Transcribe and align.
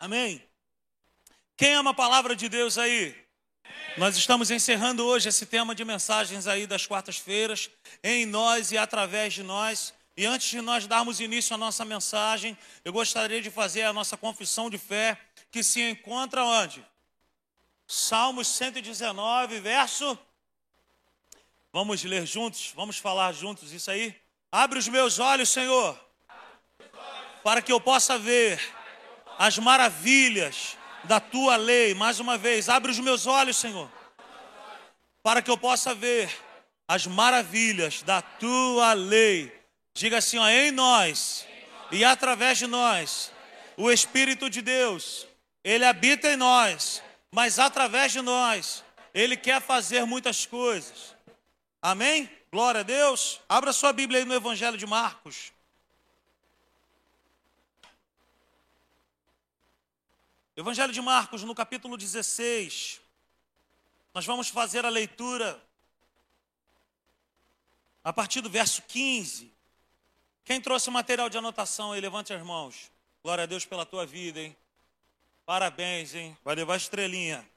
Amém? 0.00 0.42
Quem 1.58 1.74
ama 1.74 1.90
a 1.90 1.94
palavra 1.94 2.34
de 2.34 2.48
Deus 2.48 2.78
aí? 2.78 3.14
Nós 3.98 4.16
estamos 4.16 4.50
encerrando 4.50 5.04
hoje 5.04 5.28
esse 5.28 5.44
tema 5.44 5.74
de 5.74 5.84
mensagens 5.84 6.46
aí 6.46 6.66
das 6.66 6.86
quartas-feiras, 6.86 7.68
em 8.02 8.24
nós 8.24 8.72
e 8.72 8.78
através 8.78 9.34
de 9.34 9.42
nós. 9.42 9.92
E 10.16 10.24
antes 10.24 10.48
de 10.48 10.62
nós 10.62 10.86
darmos 10.86 11.20
início 11.20 11.52
à 11.52 11.58
nossa 11.58 11.84
mensagem, 11.84 12.56
eu 12.82 12.94
gostaria 12.94 13.42
de 13.42 13.50
fazer 13.50 13.82
a 13.82 13.92
nossa 13.92 14.16
confissão 14.16 14.70
de 14.70 14.78
fé, 14.78 15.20
que 15.50 15.62
se 15.62 15.82
encontra 15.82 16.42
onde? 16.44 16.82
Salmos 17.86 18.48
119, 18.48 19.60
verso. 19.60 20.18
Vamos 21.70 22.02
ler 22.04 22.24
juntos, 22.24 22.72
vamos 22.74 22.96
falar 22.96 23.34
juntos 23.34 23.70
isso 23.70 23.90
aí. 23.90 24.18
Abre 24.50 24.78
os 24.78 24.88
meus 24.88 25.18
olhos, 25.18 25.50
Senhor, 25.50 25.98
para 27.44 27.60
que 27.60 27.70
eu 27.70 27.78
possa 27.78 28.18
ver 28.18 28.79
as 29.40 29.56
maravilhas 29.56 30.76
da 31.04 31.18
tua 31.18 31.56
lei. 31.56 31.94
Mais 31.94 32.20
uma 32.20 32.36
vez, 32.36 32.68
abre 32.68 32.90
os 32.90 32.98
meus 32.98 33.26
olhos, 33.26 33.56
Senhor, 33.56 33.90
para 35.22 35.40
que 35.40 35.50
eu 35.50 35.56
possa 35.56 35.94
ver 35.94 36.30
as 36.86 37.06
maravilhas 37.06 38.02
da 38.02 38.20
tua 38.20 38.92
lei. 38.92 39.50
Diga 39.94 40.18
assim, 40.18 40.36
ó, 40.36 40.46
em 40.46 40.70
nós 40.70 41.46
e 41.90 42.04
através 42.04 42.58
de 42.58 42.66
nós, 42.66 43.32
o 43.78 43.90
Espírito 43.90 44.50
de 44.50 44.60
Deus, 44.60 45.26
ele 45.64 45.86
habita 45.86 46.30
em 46.30 46.36
nós, 46.36 47.02
mas 47.32 47.58
através 47.58 48.12
de 48.12 48.20
nós, 48.20 48.84
ele 49.14 49.38
quer 49.38 49.62
fazer 49.62 50.04
muitas 50.04 50.44
coisas. 50.44 51.16
Amém? 51.80 52.30
Glória 52.52 52.80
a 52.80 52.84
Deus. 52.84 53.40
Abra 53.48 53.72
sua 53.72 53.90
Bíblia 53.90 54.20
aí 54.20 54.26
no 54.26 54.34
Evangelho 54.34 54.76
de 54.76 54.86
Marcos. 54.86 55.50
Evangelho 60.60 60.92
de 60.92 61.00
Marcos, 61.00 61.42
no 61.42 61.54
capítulo 61.54 61.96
16, 61.96 63.00
nós 64.12 64.26
vamos 64.26 64.48
fazer 64.48 64.84
a 64.84 64.90
leitura 64.90 65.58
a 68.04 68.12
partir 68.12 68.42
do 68.42 68.50
verso 68.50 68.82
15. 68.82 69.50
Quem 70.44 70.60
trouxe 70.60 70.90
material 70.90 71.30
de 71.30 71.38
anotação 71.38 71.92
aí, 71.92 72.00
levante 72.02 72.34
as 72.34 72.42
mãos. 72.42 72.92
Glória 73.22 73.44
a 73.44 73.46
Deus 73.46 73.64
pela 73.64 73.86
tua 73.86 74.04
vida, 74.04 74.38
hein? 74.38 74.54
Parabéns, 75.46 76.14
hein? 76.14 76.36
Vai 76.44 76.54
levar 76.54 76.76
estrelinha. 76.76 77.48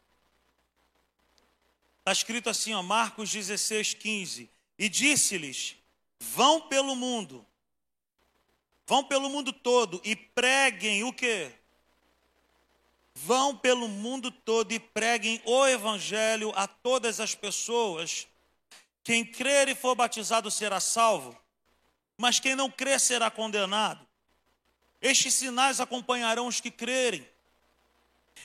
Está 2.00 2.14
escrito 2.14 2.50
assim, 2.50 2.74
ó, 2.74 2.82
Marcos 2.82 3.30
16, 3.30 3.96
15. 3.96 4.50
E 4.80 4.88
disse-lhes: 4.88 5.76
Vão 6.22 6.62
pelo 6.70 6.96
mundo, 6.96 7.46
vão 8.88 9.04
pelo 9.04 9.30
mundo 9.30 9.52
todo 9.52 10.00
e 10.06 10.16
preguem 10.16 11.04
o 11.04 11.12
quê? 11.12 11.54
Vão 13.16 13.56
pelo 13.56 13.88
mundo 13.88 14.32
todo 14.32 14.72
e 14.72 14.80
preguem 14.80 15.42
o 15.46 15.66
evangelho 15.68 16.52
a 16.56 16.68
todas 16.68 17.20
as 17.20 17.36
pessoas. 17.36 18.28
Quem 19.04 19.24
crer 19.24 19.68
e 19.70 19.76
for 19.76 19.96
batizado 19.96 20.50
será 20.50 20.80
salvo, 20.80 21.38
mas 22.18 22.40
quem 22.40 22.56
não 22.56 22.70
crer 22.70 23.00
será 23.00 23.30
condenado. 23.30 24.06
Estes 25.02 25.34
sinais 25.34 25.80
acompanharão 25.80 26.48
os 26.48 26.62
que 26.62 26.72
crerem. 26.72 27.28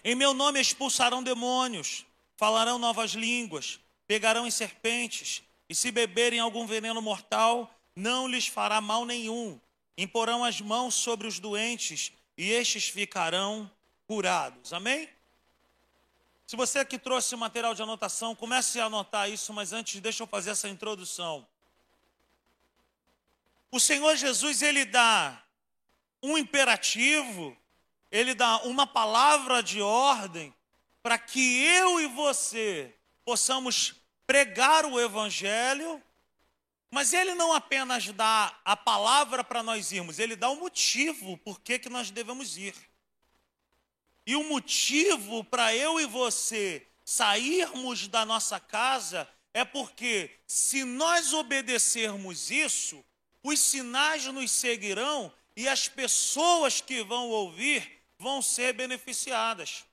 Em 0.04 0.14
meu 0.14 0.34
nome 0.34 0.60
expulsarão 0.60 1.22
demônios, 1.22 2.04
falarão 2.36 2.78
novas 2.78 3.12
línguas, 3.12 3.80
pegarão 4.06 4.46
em 4.46 4.50
serpentes, 4.50 5.42
e 5.68 5.74
se 5.74 5.90
beberem 5.90 6.40
algum 6.40 6.66
veneno 6.66 7.02
mortal, 7.02 7.72
não 7.94 8.26
lhes 8.26 8.46
fará 8.46 8.80
mal 8.80 9.04
nenhum. 9.04 9.60
Imporão 9.96 10.44
as 10.44 10.60
mãos 10.60 10.94
sobre 10.94 11.26
os 11.26 11.38
doentes, 11.38 12.12
e 12.36 12.50
estes 12.50 12.88
ficarão 12.88 13.70
curados. 14.08 14.72
Amém? 14.72 15.06
Se 16.46 16.56
você 16.56 16.82
que 16.82 16.98
trouxe 16.98 17.36
material 17.36 17.74
de 17.74 17.82
anotação, 17.82 18.34
comece 18.34 18.80
a 18.80 18.86
anotar 18.86 19.30
isso, 19.30 19.52
mas 19.52 19.74
antes 19.74 20.00
deixa 20.00 20.22
eu 20.22 20.26
fazer 20.26 20.48
essa 20.48 20.66
introdução. 20.66 21.46
O 23.70 23.78
Senhor 23.78 24.16
Jesus, 24.16 24.62
ele 24.62 24.86
dá 24.86 25.44
um 26.22 26.38
imperativo, 26.38 27.54
ele 28.10 28.34
dá 28.34 28.62
uma 28.62 28.86
palavra 28.86 29.62
de 29.62 29.82
ordem 29.82 30.54
para 31.02 31.18
que 31.18 31.62
eu 31.62 32.00
e 32.00 32.06
você 32.06 32.94
possamos 33.26 33.94
pregar 34.26 34.86
o 34.86 34.98
evangelho, 34.98 36.02
mas 36.90 37.12
ele 37.12 37.34
não 37.34 37.52
apenas 37.52 38.10
dá 38.12 38.58
a 38.64 38.74
palavra 38.74 39.44
para 39.44 39.62
nós 39.62 39.92
irmos, 39.92 40.18
ele 40.18 40.34
dá 40.34 40.48
o 40.48 40.56
motivo 40.56 41.36
por 41.36 41.60
que, 41.60 41.78
que 41.78 41.90
nós 41.90 42.10
devemos 42.10 42.56
ir. 42.56 42.74
E 44.28 44.36
o 44.36 44.44
motivo 44.44 45.42
para 45.42 45.74
eu 45.74 45.98
e 45.98 46.04
você 46.04 46.86
sairmos 47.02 48.08
da 48.08 48.26
nossa 48.26 48.60
casa 48.60 49.26
é 49.54 49.64
porque, 49.64 50.30
se 50.46 50.84
nós 50.84 51.32
obedecermos 51.32 52.50
isso, 52.50 53.02
os 53.42 53.58
sinais 53.58 54.26
nos 54.26 54.50
seguirão 54.50 55.32
e 55.56 55.66
as 55.66 55.88
pessoas 55.88 56.78
que 56.78 57.02
vão 57.02 57.30
ouvir 57.30 58.02
vão 58.18 58.42
ser 58.42 58.74
beneficiadas. 58.74 59.86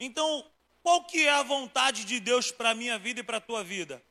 Então, 0.00 0.44
qual 0.82 1.04
que 1.04 1.24
é 1.24 1.30
a 1.30 1.44
vontade 1.44 2.04
de 2.04 2.18
Deus 2.18 2.50
para 2.50 2.70
a 2.70 2.74
minha 2.74 2.98
vida 2.98 3.20
e 3.20 3.22
para 3.22 3.36
a 3.36 3.40
tua 3.40 3.62
vida? 3.62 4.02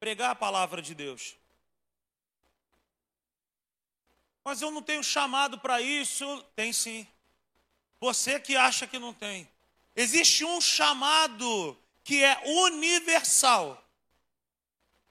Pregar 0.00 0.30
a 0.30 0.34
palavra 0.34 0.80
de 0.80 0.94
Deus. 0.94 1.36
Mas 4.42 4.62
eu 4.62 4.70
não 4.70 4.80
tenho 4.80 5.04
chamado 5.04 5.58
para 5.58 5.82
isso. 5.82 6.42
Tem 6.54 6.72
sim. 6.72 7.06
Você 8.00 8.38
que 8.38 8.56
acha 8.56 8.86
que 8.86 8.98
não 8.98 9.12
tem. 9.12 9.48
Existe 9.94 10.44
um 10.44 10.60
chamado 10.60 11.76
que 12.04 12.22
é 12.22 12.40
universal. 12.44 13.82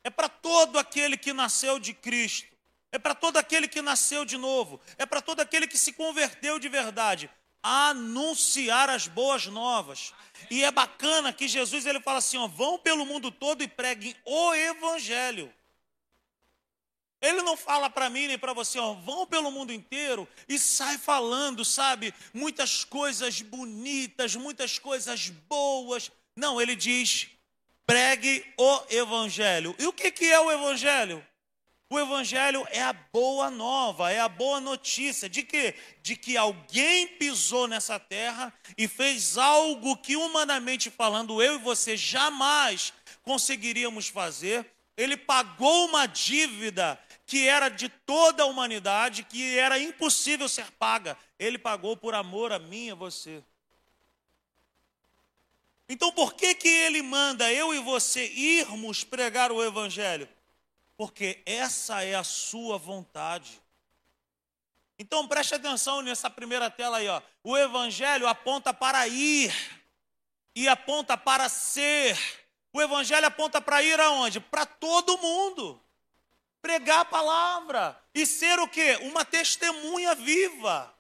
É 0.04 0.10
para 0.10 0.30
todo 0.30 0.78
aquele 0.78 1.18
que 1.18 1.34
nasceu 1.34 1.80
de 1.80 1.94
Cristo. 1.94 2.56
É 2.92 3.00
para 3.00 3.16
todo 3.16 3.38
aquele 3.38 3.68
que 3.68 3.82
nasceu 3.82 4.24
de 4.24 4.38
novo. 4.38 4.80
É 4.98 5.06
para 5.06 5.20
todo 5.20 5.42
aquele 5.42 5.68
que 5.68 5.78
se 5.78 5.92
converteu 5.92 6.60
de 6.60 6.70
verdade. 6.70 7.30
Anunciar 7.62 8.90
as 8.90 9.08
boas 9.08 9.48
novas. 9.48 10.14
E 10.52 10.64
é 10.64 10.72
bacana 10.72 11.34
que 11.34 11.48
Jesus 11.48 11.86
ele 11.86 12.00
fala 12.00 12.20
assim: 12.20 12.38
ó, 12.38 12.48
vão 12.48 12.78
pelo 12.78 13.06
mundo 13.06 13.32
todo 13.32 13.64
e 13.64 13.68
preguem 13.68 14.16
o 14.24 14.54
evangelho. 14.54 15.52
Ele 17.26 17.42
não 17.42 17.58
fala 17.58 17.90
para 17.90 18.10
mim 18.10 18.28
nem 18.28 18.38
para 18.38 18.54
você, 18.54 18.78
ó, 18.78 18.94
vão 18.94 19.26
pelo 19.26 19.52
mundo 19.52 19.74
inteiro 19.74 20.28
e 20.48 20.60
sai 20.60 20.98
falando, 20.98 21.66
sabe, 21.66 22.14
muitas 22.34 22.84
coisas 22.84 23.42
bonitas, 23.42 24.36
muitas 24.36 24.78
coisas 24.78 25.30
boas. 25.30 26.12
Não, 26.36 26.62
ele 26.62 26.76
diz: 26.76 27.28
pregue 27.86 28.46
o 28.58 28.82
evangelho. 28.90 29.76
E 29.80 29.88
o 29.88 29.94
que, 29.94 30.12
que 30.12 30.26
é 30.26 30.40
o 30.40 30.52
evangelho? 30.52 31.26
O 31.90 32.00
evangelho 32.00 32.66
é 32.72 32.82
a 32.82 32.94
boa 32.94 33.52
nova, 33.52 34.12
é 34.12 34.20
a 34.20 34.28
boa 34.28 34.60
notícia 34.60 35.30
de 35.30 35.44
que 35.44 35.76
de 36.02 36.16
que 36.16 36.36
alguém 36.36 37.08
pisou 37.08 37.68
nessa 37.68 38.00
terra 38.00 38.52
e 38.76 38.88
fez 38.88 39.38
algo 39.38 39.96
que 39.98 40.16
humanamente 40.16 40.90
falando 40.90 41.42
eu 41.42 41.56
e 41.56 41.60
você 41.60 41.96
jamais 41.96 42.92
conseguiríamos 43.22 44.08
fazer. 44.08 44.66
Ele 44.98 45.16
pagou 45.16 45.86
uma 45.88 46.08
dívida 46.08 47.00
que 47.26 47.48
era 47.48 47.70
de 47.70 47.90
toda 47.90 48.44
a 48.44 48.46
humanidade, 48.46 49.24
que 49.24 49.58
era 49.58 49.80
impossível 49.80 50.48
ser 50.48 50.72
paga. 50.72 51.18
Ele 51.40 51.58
pagou 51.58 51.98
por 51.98 52.14
amor 52.14 52.52
a 52.52 52.60
mim 52.60 52.88
e 52.88 52.92
a 52.92 52.96
você. 52.96 53.44
Então, 55.90 56.12
por 56.12 56.34
que, 56.34 56.56
que 56.56 56.68
ele 56.68 57.02
manda 57.02 57.52
eu 57.52 57.74
e 57.74 57.80
você 57.80 58.28
irmos 58.28 59.04
pregar 59.04 59.52
o 59.52 59.64
Evangelho? 59.64 60.28
Porque 60.98 61.42
essa 61.46 62.04
é 62.04 62.16
a 62.16 62.24
sua 62.24 62.78
vontade. 62.78 63.62
Então, 64.98 65.28
preste 65.28 65.56
atenção 65.56 66.02
nessa 66.02 66.30
primeira 66.30 66.70
tela 66.70 66.98
aí. 66.98 67.08
Ó. 67.08 67.22
O 67.44 67.58
Evangelho 67.58 68.28
aponta 68.28 68.74
para 68.74 69.08
ir 69.08 69.54
e 70.56 70.68
aponta 70.68 71.18
para 71.18 71.50
ser. 71.50 72.18
O 72.72 72.82
Evangelho 72.82 73.26
aponta 73.26 73.60
para 73.60 73.84
ir 73.84 74.00
aonde? 74.00 74.40
Para 74.40 74.66
todo 74.66 75.18
mundo 75.18 75.82
pregar 76.66 77.02
a 77.02 77.06
palavra 77.06 77.96
e 78.12 78.26
ser 78.26 78.58
o 78.60 78.68
quê? 78.68 78.98
Uma 79.04 79.24
testemunha 79.24 80.16
viva. 80.16 80.92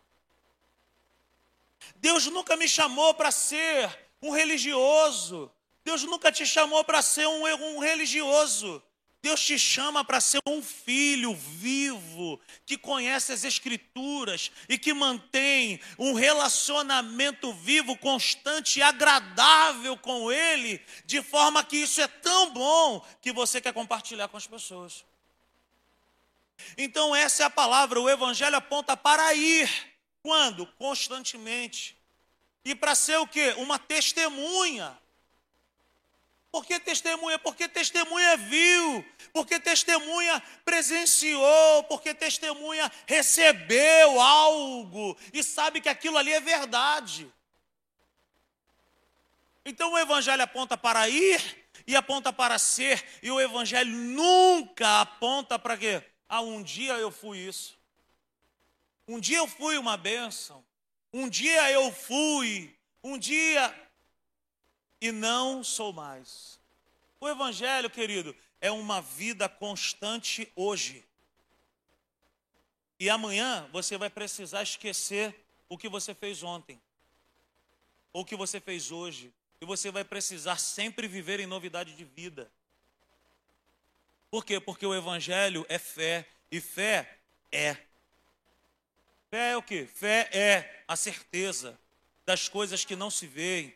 Deus 1.96 2.28
nunca 2.28 2.56
me 2.56 2.68
chamou 2.68 3.16
para 3.16 3.32
ser 3.32 3.90
um 4.22 4.30
religioso. 4.30 5.52
Deus 5.84 6.04
nunca 6.04 6.32
te 6.32 6.46
chamou 6.46 6.84
para 6.84 7.02
ser 7.02 7.26
um, 7.26 7.46
um 7.46 7.80
religioso. 7.80 8.82
Deus 9.24 9.44
te 9.44 9.58
chama 9.58 10.06
para 10.06 10.22
ser 10.22 10.40
um 10.48 10.62
filho 10.62 11.34
vivo, 11.34 12.40
que 12.64 12.78
conhece 12.78 13.34
as 13.34 13.44
Escrituras 13.44 14.52
e 14.70 14.78
que 14.78 14.94
mantém 14.94 15.80
um 15.98 16.14
relacionamento 16.14 17.52
vivo, 17.54 17.98
constante 17.98 18.78
e 18.78 18.84
agradável 18.84 19.98
com 19.98 20.32
Ele, 20.32 20.80
de 21.08 21.24
forma 21.24 21.64
que 21.64 21.78
isso 21.78 22.00
é 22.02 22.08
tão 22.08 22.52
bom 22.52 23.04
que 23.20 23.34
você 23.34 23.60
quer 23.60 23.74
compartilhar 23.74 24.28
com 24.28 24.38
as 24.38 24.46
pessoas. 24.46 25.04
Então, 26.78 27.16
essa 27.16 27.44
é 27.44 27.46
a 27.46 27.50
palavra, 27.50 28.00
o 28.00 28.10
Evangelho 28.10 28.56
aponta 28.56 28.96
para 28.98 29.34
ir. 29.34 29.70
Quando? 30.22 30.66
Constantemente. 30.78 31.98
E 32.64 32.74
para 32.74 32.96
ser 32.96 33.18
o 33.18 33.28
quê? 33.28 33.54
Uma 33.58 33.78
testemunha. 33.78 34.98
Por 36.56 36.66
que 36.66 36.80
testemunha? 36.80 37.38
Porque 37.38 37.68
testemunha 37.68 38.38
viu, 38.38 39.06
porque 39.34 39.60
testemunha 39.60 40.42
presenciou, 40.64 41.84
porque 41.84 42.14
testemunha 42.14 42.90
recebeu 43.06 44.22
algo 44.22 45.18
e 45.34 45.44
sabe 45.44 45.82
que 45.82 45.90
aquilo 45.90 46.18
ali 46.18 46.32
é 46.32 46.40
verdade. 46.40 47.30
Então 49.66 49.92
o 49.92 49.98
evangelho 49.98 50.44
aponta 50.44 50.78
para 50.78 51.10
ir 51.10 51.68
e 51.86 51.94
aponta 51.94 52.32
para 52.32 52.58
ser, 52.58 53.04
e 53.22 53.30
o 53.30 53.42
evangelho 53.42 53.92
nunca 53.92 55.02
aponta 55.02 55.60
para 55.60 55.76
quê? 55.76 56.02
Ah, 56.28 56.42
um 56.42 56.62
dia 56.64 56.94
eu 56.94 57.12
fui 57.12 57.38
isso. 57.40 57.78
Um 59.08 59.20
dia 59.20 59.38
eu 59.38 59.48
fui 59.48 59.78
uma 59.78 59.98
bênção. 59.98 60.64
Um 61.14 61.30
dia 61.30 61.72
eu 61.72 61.92
fui. 61.92 62.76
Um 63.04 63.18
dia 63.18 63.74
e 65.00 65.12
não 65.12 65.64
sou 65.64 65.94
mais. 65.94 66.60
O 67.20 67.30
evangelho, 67.30 67.90
querido, 67.90 68.36
é 68.60 68.72
uma 68.72 69.02
vida 69.02 69.48
constante 69.48 70.52
hoje. 70.56 71.06
E 73.00 73.10
amanhã 73.10 73.70
você 73.72 73.98
vai 73.98 74.10
precisar 74.10 74.64
esquecer 74.64 75.36
o 75.68 75.78
que 75.78 75.90
você 75.90 76.14
fez 76.14 76.44
ontem, 76.44 76.82
ou 78.14 78.22
o 78.22 78.26
que 78.26 78.36
você 78.36 78.60
fez 78.60 78.92
hoje, 78.92 79.34
e 79.60 79.66
você 79.66 79.92
vai 79.92 80.04
precisar 80.04 80.58
sempre 80.58 81.08
viver 81.08 81.40
em 81.40 81.46
novidade 81.46 81.96
de 81.96 82.06
vida. 82.06 82.52
Por 84.36 84.44
quê? 84.44 84.60
Porque 84.60 84.86
o 84.86 84.94
Evangelho 84.94 85.66
é 85.70 85.80
fé, 85.80 86.28
e 86.52 86.60
fé 86.60 87.20
é. 87.50 87.74
Fé 89.30 89.52
é 89.52 89.56
o 89.56 89.64
quê? 89.64 89.88
Fé 89.88 90.30
é 90.34 90.84
a 90.86 90.98
certeza 90.98 91.80
das 92.26 92.50
coisas 92.50 92.84
que 92.84 92.98
não 92.98 93.10
se 93.10 93.28
veem, 93.28 93.74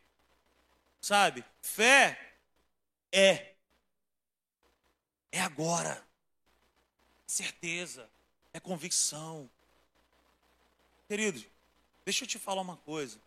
sabe? 0.99 1.45
Fé 1.61 2.33
é. 3.09 3.53
É 5.31 5.39
agora. 5.39 6.05
Certeza. 7.25 8.09
É 8.51 8.59
convicção. 8.59 9.49
Queridos, 11.07 11.45
deixa 12.03 12.25
eu 12.25 12.27
te 12.27 12.37
falar 12.37 12.63
uma 12.63 12.75
coisa. 12.75 13.17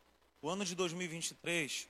O 0.42 0.50
ano 0.50 0.66
de 0.66 0.74
2023 0.74 1.88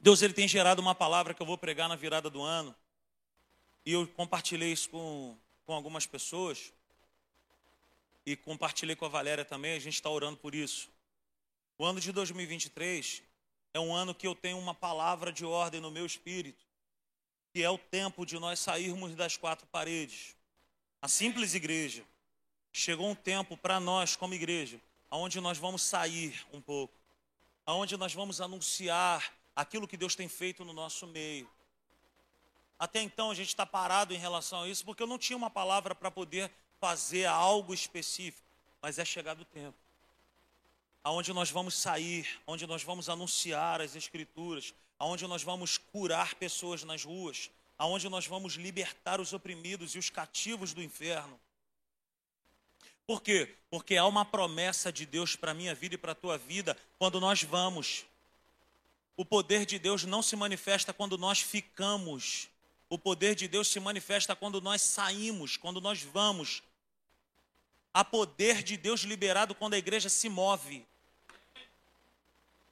Deus 0.00 0.22
ele 0.22 0.32
tem 0.32 0.48
gerado 0.48 0.80
uma 0.80 0.94
palavra 0.94 1.34
que 1.34 1.42
eu 1.42 1.46
vou 1.46 1.58
pregar 1.58 1.88
na 1.88 1.94
virada 1.94 2.30
do 2.30 2.42
ano. 2.42 2.74
E 3.84 3.92
eu 3.92 4.08
compartilhei 4.08 4.72
isso 4.72 4.88
com, 4.88 5.36
com 5.66 5.74
algumas 5.74 6.06
pessoas. 6.06 6.72
E 8.24 8.34
compartilhei 8.34 8.96
com 8.96 9.04
a 9.04 9.08
Valéria 9.08 9.44
também. 9.44 9.74
A 9.74 9.78
gente 9.78 9.94
está 9.94 10.08
orando 10.08 10.38
por 10.38 10.54
isso. 10.54 10.88
O 11.76 11.84
ano 11.84 12.00
de 12.00 12.12
2023 12.12 13.22
é 13.74 13.80
um 13.80 13.94
ano 13.94 14.14
que 14.14 14.26
eu 14.26 14.34
tenho 14.34 14.58
uma 14.58 14.74
palavra 14.74 15.30
de 15.30 15.44
ordem 15.44 15.80
no 15.80 15.90
meu 15.90 16.06
espírito. 16.06 16.64
Que 17.52 17.62
é 17.62 17.68
o 17.68 17.76
tempo 17.76 18.24
de 18.24 18.38
nós 18.38 18.58
sairmos 18.58 19.14
das 19.14 19.36
quatro 19.36 19.66
paredes. 19.66 20.34
A 21.02 21.08
simples 21.08 21.54
igreja. 21.54 22.04
Chegou 22.72 23.10
um 23.10 23.14
tempo 23.14 23.56
para 23.56 23.78
nós, 23.80 24.16
como 24.16 24.32
igreja, 24.32 24.80
onde 25.10 25.40
nós 25.40 25.58
vamos 25.58 25.82
sair 25.82 26.46
um 26.52 26.60
pouco 26.60 27.00
aonde 27.70 27.96
nós 27.96 28.12
vamos 28.12 28.40
anunciar 28.40 29.32
aquilo 29.60 29.86
que 29.86 29.96
Deus 29.96 30.14
tem 30.14 30.28
feito 30.28 30.64
no 30.64 30.72
nosso 30.72 31.06
meio. 31.06 31.48
Até 32.78 33.00
então 33.02 33.30
a 33.30 33.34
gente 33.34 33.48
está 33.48 33.66
parado 33.66 34.14
em 34.14 34.18
relação 34.18 34.62
a 34.62 34.68
isso, 34.68 34.84
porque 34.84 35.02
eu 35.02 35.06
não 35.06 35.18
tinha 35.18 35.36
uma 35.36 35.50
palavra 35.50 35.94
para 35.94 36.10
poder 36.10 36.50
fazer 36.80 37.26
algo 37.26 37.74
específico, 37.74 38.48
mas 38.80 38.98
é 38.98 39.04
chegado 39.04 39.42
o 39.42 39.44
tempo. 39.44 39.76
Aonde 41.04 41.32
nós 41.32 41.50
vamos 41.50 41.74
sair, 41.74 42.40
onde 42.46 42.66
nós 42.66 42.82
vamos 42.82 43.08
anunciar 43.08 43.80
as 43.82 43.94
escrituras, 43.94 44.74
aonde 44.98 45.26
nós 45.26 45.42
vamos 45.42 45.76
curar 45.76 46.34
pessoas 46.34 46.82
nas 46.82 47.04
ruas, 47.04 47.50
aonde 47.76 48.08
nós 48.08 48.26
vamos 48.26 48.54
libertar 48.54 49.20
os 49.20 49.32
oprimidos 49.32 49.94
e 49.94 49.98
os 49.98 50.08
cativos 50.08 50.72
do 50.72 50.82
inferno. 50.82 51.38
Por 53.06 53.22
quê? 53.22 53.56
Porque 53.68 53.96
há 53.96 54.06
uma 54.06 54.24
promessa 54.24 54.92
de 54.92 55.04
Deus 55.04 55.36
para 55.36 55.50
a 55.50 55.54
minha 55.54 55.74
vida 55.74 55.96
e 55.96 55.98
para 55.98 56.12
a 56.12 56.14
tua 56.14 56.38
vida 56.38 56.76
quando 56.98 57.20
nós 57.20 57.42
vamos. 57.42 58.06
O 59.20 59.24
poder 59.26 59.66
de 59.66 59.78
Deus 59.78 60.04
não 60.04 60.22
se 60.22 60.34
manifesta 60.34 60.94
quando 60.94 61.18
nós 61.18 61.42
ficamos. 61.42 62.48
O 62.88 62.98
poder 62.98 63.34
de 63.34 63.46
Deus 63.46 63.68
se 63.68 63.78
manifesta 63.78 64.34
quando 64.34 64.62
nós 64.62 64.80
saímos, 64.80 65.58
quando 65.58 65.78
nós 65.78 66.02
vamos. 66.02 66.62
Há 67.92 68.02
poder 68.02 68.62
de 68.62 68.78
Deus 68.78 69.02
liberado 69.02 69.54
quando 69.54 69.74
a 69.74 69.76
igreja 69.76 70.08
se 70.08 70.30
move. 70.30 70.86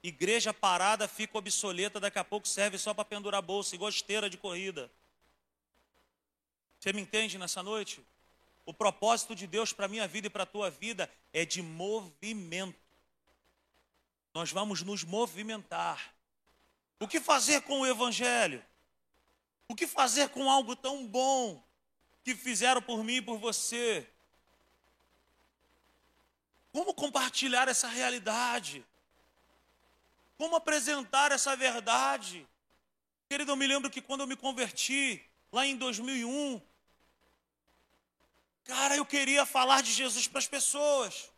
Igreja 0.01 0.51
parada 0.51 1.07
fica 1.07 1.37
obsoleta, 1.37 1.99
daqui 1.99 2.17
a 2.17 2.23
pouco 2.23 2.47
serve 2.47 2.79
só 2.79 2.95
para 2.95 3.05
pendurar 3.05 3.43
bolsa, 3.43 3.75
igual 3.75 3.91
esteira 3.91 4.27
de 4.27 4.35
corrida. 4.35 4.89
Você 6.79 6.91
me 6.91 7.01
entende 7.01 7.37
nessa 7.37 7.61
noite? 7.61 8.03
O 8.65 8.73
propósito 8.73 9.35
de 9.35 9.45
Deus 9.45 9.71
para 9.71 9.85
a 9.85 9.87
minha 9.87 10.07
vida 10.07 10.25
e 10.25 10.31
para 10.31 10.41
a 10.41 10.47
tua 10.47 10.71
vida 10.71 11.07
é 11.31 11.45
de 11.45 11.61
movimento. 11.61 12.79
Nós 14.33 14.51
vamos 14.51 14.81
nos 14.81 15.03
movimentar. 15.03 16.17
O 16.99 17.07
que 17.07 17.19
fazer 17.19 17.61
com 17.61 17.81
o 17.81 17.87
Evangelho? 17.87 18.63
O 19.67 19.75
que 19.75 19.87
fazer 19.87 20.29
com 20.29 20.49
algo 20.49 20.75
tão 20.75 21.05
bom 21.05 21.63
que 22.23 22.35
fizeram 22.35 22.81
por 22.81 23.03
mim 23.03 23.15
e 23.15 23.21
por 23.21 23.37
você? 23.37 24.07
Como 26.71 26.93
compartilhar 26.93 27.67
essa 27.67 27.87
realidade? 27.87 28.85
Como 30.37 30.55
apresentar 30.55 31.31
essa 31.31 31.55
verdade? 31.55 32.47
Querido, 33.27 33.51
eu 33.51 33.55
me 33.55 33.67
lembro 33.67 33.89
que 33.89 34.01
quando 34.01 34.21
eu 34.21 34.27
me 34.27 34.35
converti, 34.35 35.23
lá 35.51 35.65
em 35.65 35.75
2001, 35.77 36.61
Cara, 38.69 38.95
eu 38.95 39.03
queria 39.03 39.47
falar 39.47 39.81
de 39.81 39.91
Jesus 39.91 40.27
para 40.27 40.37
as 40.37 40.47
pessoas. 40.47 41.31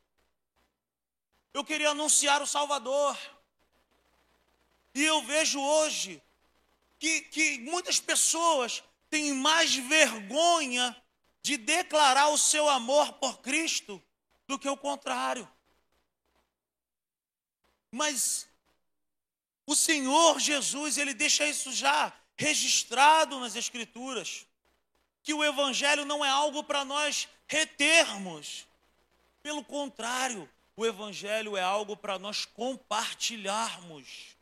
Eu 1.53 1.63
queria 1.63 1.91
anunciar 1.91 2.41
o 2.41 2.45
Salvador. 2.45 3.17
E 4.93 5.03
eu 5.03 5.21
vejo 5.23 5.59
hoje 5.59 6.21
que, 6.99 7.21
que 7.21 7.59
muitas 7.59 7.99
pessoas 7.99 8.83
têm 9.09 9.33
mais 9.33 9.75
vergonha 9.75 10.95
de 11.41 11.57
declarar 11.57 12.29
o 12.29 12.37
seu 12.37 12.69
amor 12.69 13.13
por 13.13 13.39
Cristo 13.41 14.01
do 14.47 14.59
que 14.59 14.69
o 14.69 14.77
contrário. 14.77 15.49
Mas 17.91 18.47
o 19.65 19.75
Senhor 19.75 20.39
Jesus, 20.39 20.97
ele 20.97 21.13
deixa 21.13 21.45
isso 21.45 21.71
já 21.71 22.13
registrado 22.37 23.39
nas 23.39 23.55
Escrituras 23.55 24.45
que 25.23 25.33
o 25.33 25.43
Evangelho 25.43 26.05
não 26.05 26.25
é 26.25 26.29
algo 26.29 26.63
para 26.63 26.83
nós 26.83 27.27
retermos. 27.47 28.67
Pelo 29.43 29.63
contrário, 29.63 30.49
o 30.75 30.85
Evangelho 30.85 31.55
é 31.55 31.61
algo 31.61 31.95
para 31.95 32.17
nós 32.17 32.45
compartilharmos. 32.45 34.35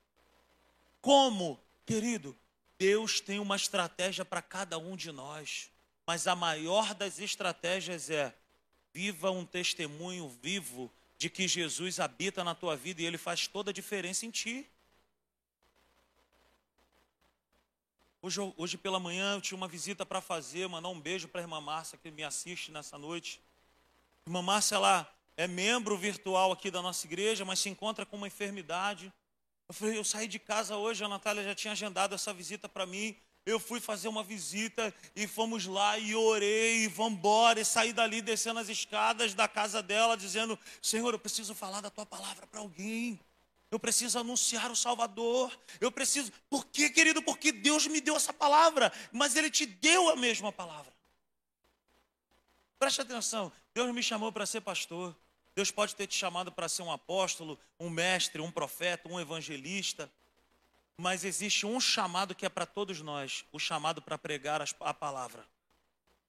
Como, 1.02 1.60
querido? 1.86 2.36
Deus 2.78 3.20
tem 3.20 3.40
uma 3.40 3.56
estratégia 3.56 4.24
para 4.24 4.42
cada 4.42 4.78
um 4.78 4.96
de 4.96 5.12
nós, 5.12 5.70
mas 6.06 6.28
a 6.28 6.36
maior 6.36 6.94
das 6.94 7.20
estratégias 7.20 8.10
é: 8.10 8.34
viva 8.94 9.32
um 9.32 9.46
testemunho 9.46 10.30
vivo 10.42 10.92
de 11.18 11.30
que 11.30 11.48
Jesus 11.48 12.00
habita 12.00 12.44
na 12.44 12.56
tua 12.56 12.78
vida 12.78 13.02
e 13.02 13.06
ele 13.06 13.18
faz 13.18 13.48
toda 13.48 13.72
a 13.72 13.74
diferença 13.74 14.26
em 14.26 14.32
ti. 14.32 14.66
Hoje, 18.22 18.40
hoje 18.58 18.78
pela 18.78 19.00
manhã 19.00 19.34
eu 19.34 19.42
tinha 19.42 19.58
uma 19.58 19.68
visita 19.68 20.06
para 20.06 20.20
fazer, 20.22 20.68
mandar 20.68 20.90
um 20.90 21.00
beijo 21.00 21.28
para 21.28 21.42
a 21.42 21.44
irmã 21.44 21.62
Márcia 21.62 21.98
que 21.98 22.12
me 22.12 22.24
assiste 22.24 22.72
nessa 22.72 22.98
noite. 22.98 23.42
A 24.26 24.30
irmã 24.30 24.42
Márcia, 24.42 24.76
ela 24.76 25.10
é 25.38 25.48
membro 25.48 25.98
virtual 25.98 26.52
aqui 26.52 26.70
da 26.70 26.82
nossa 26.82 27.06
igreja, 27.06 27.46
mas 27.46 27.60
se 27.60 27.70
encontra 27.70 28.06
com 28.06 28.18
uma 28.18 28.28
enfermidade. 28.28 29.12
Eu 29.70 29.74
falei, 29.76 29.98
eu 30.00 30.04
saí 30.04 30.28
de 30.28 30.40
casa 30.40 30.76
hoje, 30.78 31.04
a 31.04 31.08
Natália 31.08 31.44
já 31.44 31.54
tinha 31.54 31.74
agendado 31.74 32.16
essa 32.16 32.34
visita 32.34 32.68
para 32.68 32.88
mim. 32.88 33.16
Eu 33.46 33.60
fui 33.60 33.80
fazer 33.80 34.08
uma 34.08 34.24
visita 34.24 34.92
e 35.16 35.28
fomos 35.28 35.68
lá 35.68 35.96
e 36.00 36.16
orei 36.16 36.86
e 36.86 36.88
vamos 36.88 37.20
embora. 37.20 37.60
E 37.62 37.66
saí 37.66 37.94
dali 37.94 38.20
descendo 38.20 38.60
as 38.60 38.68
escadas 38.68 39.36
da 39.36 39.48
casa 39.48 39.84
dela, 39.84 40.18
dizendo: 40.18 40.58
Senhor, 40.82 41.14
eu 41.14 41.20
preciso 41.20 41.54
falar 41.54 41.82
da 41.82 41.90
tua 41.92 42.06
palavra 42.06 42.48
para 42.48 42.60
alguém. 42.60 43.20
Eu 43.70 43.80
preciso 43.80 44.18
anunciar 44.18 44.72
o 44.72 44.76
Salvador. 44.76 45.56
Eu 45.80 45.92
preciso. 45.92 46.32
Por 46.50 46.66
quê, 46.66 46.90
querido? 46.90 47.22
Porque 47.22 47.52
Deus 47.52 47.86
me 47.86 48.02
deu 48.02 48.16
essa 48.16 48.34
palavra, 48.34 48.92
mas 49.12 49.36
Ele 49.36 49.52
te 49.52 49.68
deu 49.68 50.10
a 50.10 50.16
mesma 50.16 50.52
palavra. 50.52 50.92
Preste 52.80 53.02
atenção. 53.02 53.52
Deus 53.74 53.94
me 53.94 54.02
chamou 54.02 54.32
para 54.32 54.48
ser 54.48 54.62
pastor. 54.62 55.16
Deus 55.60 55.72
pode 55.72 55.94
ter 55.94 56.08
te 56.08 56.16
chamado 56.16 56.54
para 56.54 56.70
ser 56.70 56.84
um 56.84 56.92
apóstolo, 56.92 57.60
um 57.78 57.90
mestre, 57.90 58.42
um 58.42 58.50
profeta, 58.50 59.10
um 59.10 59.20
evangelista. 59.20 60.10
Mas 60.96 61.26
existe 61.26 61.66
um 61.66 61.82
chamado 61.82 62.34
que 62.34 62.46
é 62.46 62.50
para 62.50 62.66
todos 62.66 63.02
nós: 63.02 63.44
o 63.52 63.60
chamado 63.60 64.02
para 64.02 64.18
pregar 64.18 64.62
a 64.80 64.94
palavra, 64.94 65.46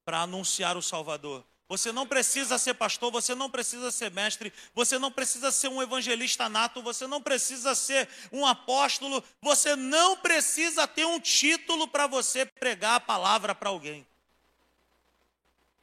para 0.04 0.22
anunciar 0.22 0.76
o 0.76 0.82
Salvador. 0.82 1.44
Você 1.68 1.92
não 1.92 2.08
precisa 2.08 2.58
ser 2.58 2.74
pastor, 2.74 3.12
você 3.12 3.32
não 3.32 3.48
precisa 3.48 3.92
ser 3.92 4.10
mestre, 4.10 4.52
você 4.74 4.98
não 4.98 5.12
precisa 5.12 5.52
ser 5.52 5.68
um 5.68 5.80
evangelista 5.80 6.48
nato, 6.48 6.82
você 6.82 7.06
não 7.06 7.22
precisa 7.22 7.72
ser 7.76 8.08
um 8.32 8.44
apóstolo, 8.44 9.22
você 9.40 9.76
não 9.76 10.16
precisa 10.16 10.88
ter 10.88 11.04
um 11.04 11.20
título 11.20 11.86
para 11.86 12.08
você 12.08 12.44
pregar 12.44 12.96
a 12.96 13.00
palavra 13.00 13.54
para 13.54 13.68
alguém. 13.68 14.04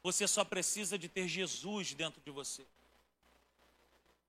Você 0.03 0.27
só 0.27 0.43
precisa 0.43 0.99
de 0.99 1.07
ter 1.07 1.29
Jesus 1.29 1.93
dentro 1.93 2.19
de 2.19 2.29
você. 2.29 2.67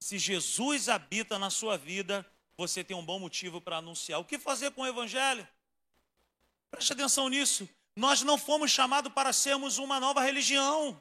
Se 0.01 0.19
Jesus 0.19 0.89
habita 0.89 1.39
na 1.39 1.51
sua 1.51 1.77
vida, 1.77 2.25
você 2.57 2.83
tem 2.83 2.97
um 2.97 3.05
bom 3.05 3.19
motivo 3.19 3.61
para 3.61 3.79
anunciar. 3.79 4.21
O 4.21 4.25
que 4.25 4.39
fazer 4.39 4.71
com 4.73 4.83
o 4.83 4.87
evangelho? 4.87 5.47
Preste 6.71 6.93
atenção 6.93 7.29
nisso. 7.29 7.69
Nós 7.97 8.23
não 8.23 8.39
fomos 8.39 8.71
chamados 8.71 9.13
para 9.13 9.33
sermos 9.33 9.79
uma 9.79 9.99
nova 9.99 10.21
religião. 10.21 11.01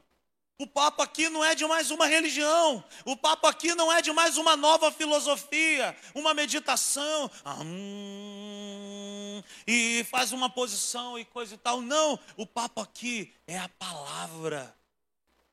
O 0.60 0.66
papo 0.66 1.02
aqui 1.02 1.28
não 1.28 1.44
é 1.44 1.54
de 1.54 1.64
mais 1.66 1.92
uma 1.92 2.06
religião. 2.06 2.84
O 3.04 3.16
papo 3.16 3.46
aqui 3.46 3.74
não 3.76 3.92
é 3.92 4.02
de 4.02 4.12
mais 4.12 4.36
uma 4.36 4.56
nova 4.56 4.90
filosofia, 4.90 5.96
uma 6.14 6.34
meditação. 6.34 7.30
Hum, 7.64 9.40
e 9.66 10.04
faz 10.10 10.32
uma 10.32 10.50
posição 10.50 11.16
e 11.16 11.24
coisa 11.24 11.54
e 11.54 11.58
tal. 11.58 11.80
Não, 11.80 12.18
o 12.36 12.44
papo 12.44 12.80
aqui 12.80 13.32
é 13.46 13.56
a 13.56 13.68
palavra. 13.68 14.77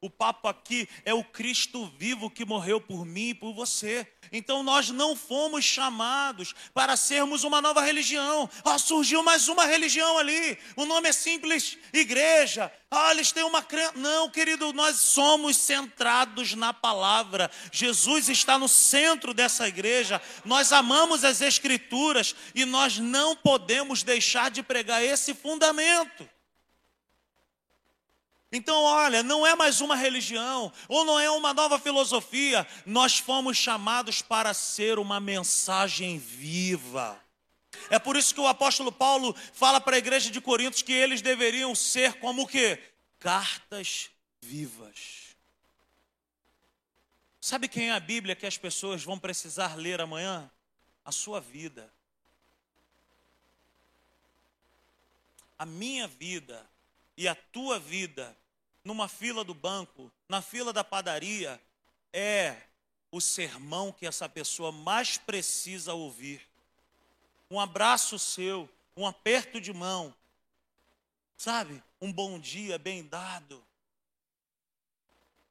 O 0.06 0.10
papo 0.10 0.48
aqui 0.48 0.88
é 1.04 1.16
o 1.16 1.24
Cristo 1.24 1.92
vivo 1.98 2.30
que 2.30 2.46
morreu 2.46 2.80
por 2.80 3.04
mim 3.04 3.30
e 3.30 3.34
por 3.34 3.56
você. 3.56 4.08
Então 4.32 4.62
nós 4.62 4.92
não 4.92 5.16
fomos 5.16 5.66
chamados 5.66 6.54
para 6.76 6.96
sermos 6.96 7.44
uma 7.44 7.60
nova 7.60 7.82
religião. 7.82 8.48
Ah, 8.64 8.78
surgiu 8.78 9.24
mais 9.24 9.48
uma 9.48 9.66
religião 9.66 10.20
ali. 10.20 10.60
O 10.76 10.86
nome 10.86 11.10
é 11.10 11.12
simples 11.12 11.76
igreja. 11.92 12.72
Ah, 12.92 13.10
eles 13.14 13.32
têm 13.32 13.44
uma 13.46 13.64
crença. 13.64 13.94
Não, 13.96 14.30
querido, 14.30 14.72
nós 14.74 14.98
somos 14.98 15.58
centrados 15.58 16.54
na 16.54 16.72
palavra. 16.72 17.50
Jesus 17.72 18.30
está 18.30 18.60
no 18.60 18.70
centro 18.70 19.34
dessa 19.34 19.68
igreja. 19.68 20.22
Nós 20.46 20.72
amamos 20.72 21.24
as 21.24 21.42
escrituras 21.42 22.36
e 22.54 22.64
nós 22.64 23.00
não 23.00 23.36
podemos 23.36 24.04
deixar 24.04 24.52
de 24.52 24.62
pregar 24.62 25.04
esse 25.04 25.34
fundamento. 25.34 26.30
Então, 28.52 28.84
olha, 28.84 29.24
não 29.24 29.46
é 29.46 29.56
mais 29.56 29.82
uma 29.82 29.96
religião, 29.96 30.72
ou 30.88 31.04
não 31.04 31.20
é 31.20 31.30
uma 31.30 31.54
nova 31.54 31.80
filosofia, 31.80 32.66
nós 32.86 33.18
fomos 33.18 33.58
chamados 33.58 34.22
para 34.22 34.54
ser 34.54 35.00
uma 35.00 35.20
mensagem 35.20 36.18
viva. 36.20 37.20
É 37.90 38.00
por 38.00 38.16
isso 38.16 38.34
que 38.34 38.40
o 38.40 38.48
apóstolo 38.48 38.92
Paulo 38.92 39.36
fala 39.54 39.82
para 39.82 39.96
a 39.96 40.00
igreja 40.00 40.32
de 40.32 40.40
Corinto 40.40 40.84
que 40.84 40.94
eles 40.94 41.22
deveriam 41.22 41.75
ser 41.75 42.14
como 42.16 42.44
o 42.44 42.48
quê? 42.48 42.82
Cartas 43.20 44.10
vivas. 44.42 45.36
Sabe 47.42 47.68
quem 47.68 47.90
é 47.90 47.92
a 47.92 48.00
Bíblia 48.00 48.36
que 48.36 48.46
as 48.46 48.58
pessoas 48.58 49.04
vão 49.04 49.20
precisar 49.20 49.75
ler 49.75 50.02
amanhã? 50.02 50.50
A 51.04 51.12
sua 51.12 51.40
vida. 51.40 51.94
A 55.58 55.66
minha 55.66 56.08
vida 56.08 56.66
e 57.17 57.27
a 57.27 57.36
tua 57.36 57.79
vida 57.79 58.36
numa 58.84 59.07
fila 59.07 59.43
do 59.43 59.53
banco, 59.53 60.12
na 60.29 60.41
fila 60.41 60.72
da 60.72 60.84
padaria, 60.84 61.60
é 62.13 62.62
o 63.12 63.19
sermão 63.19 63.91
que 63.91 64.05
essa 64.05 64.29
pessoa 64.29 64.72
mais 64.72 65.17
precisa 65.17 65.93
ouvir. 65.93 66.48
Um 67.50 67.60
abraço 67.60 68.19
seu, 68.19 68.69
um 68.95 69.07
aperto 69.07 69.60
de 69.60 69.74
mão, 69.74 70.13
sabe? 71.36 71.81
Um 72.00 72.13
bom 72.13 72.39
dia 72.39 72.77
bem 72.77 73.03
dado. 73.03 73.63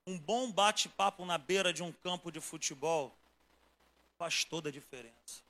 Um 0.06 0.18
bom 0.18 0.52
bate-papo 0.52 1.24
na 1.24 1.38
beira 1.38 1.72
de 1.72 1.82
um 1.82 1.90
campo 1.90 2.30
de 2.30 2.40
futebol 2.40 3.16
faz 4.16 4.44
toda 4.44 4.68
a 4.68 4.72
diferença. 4.72 5.42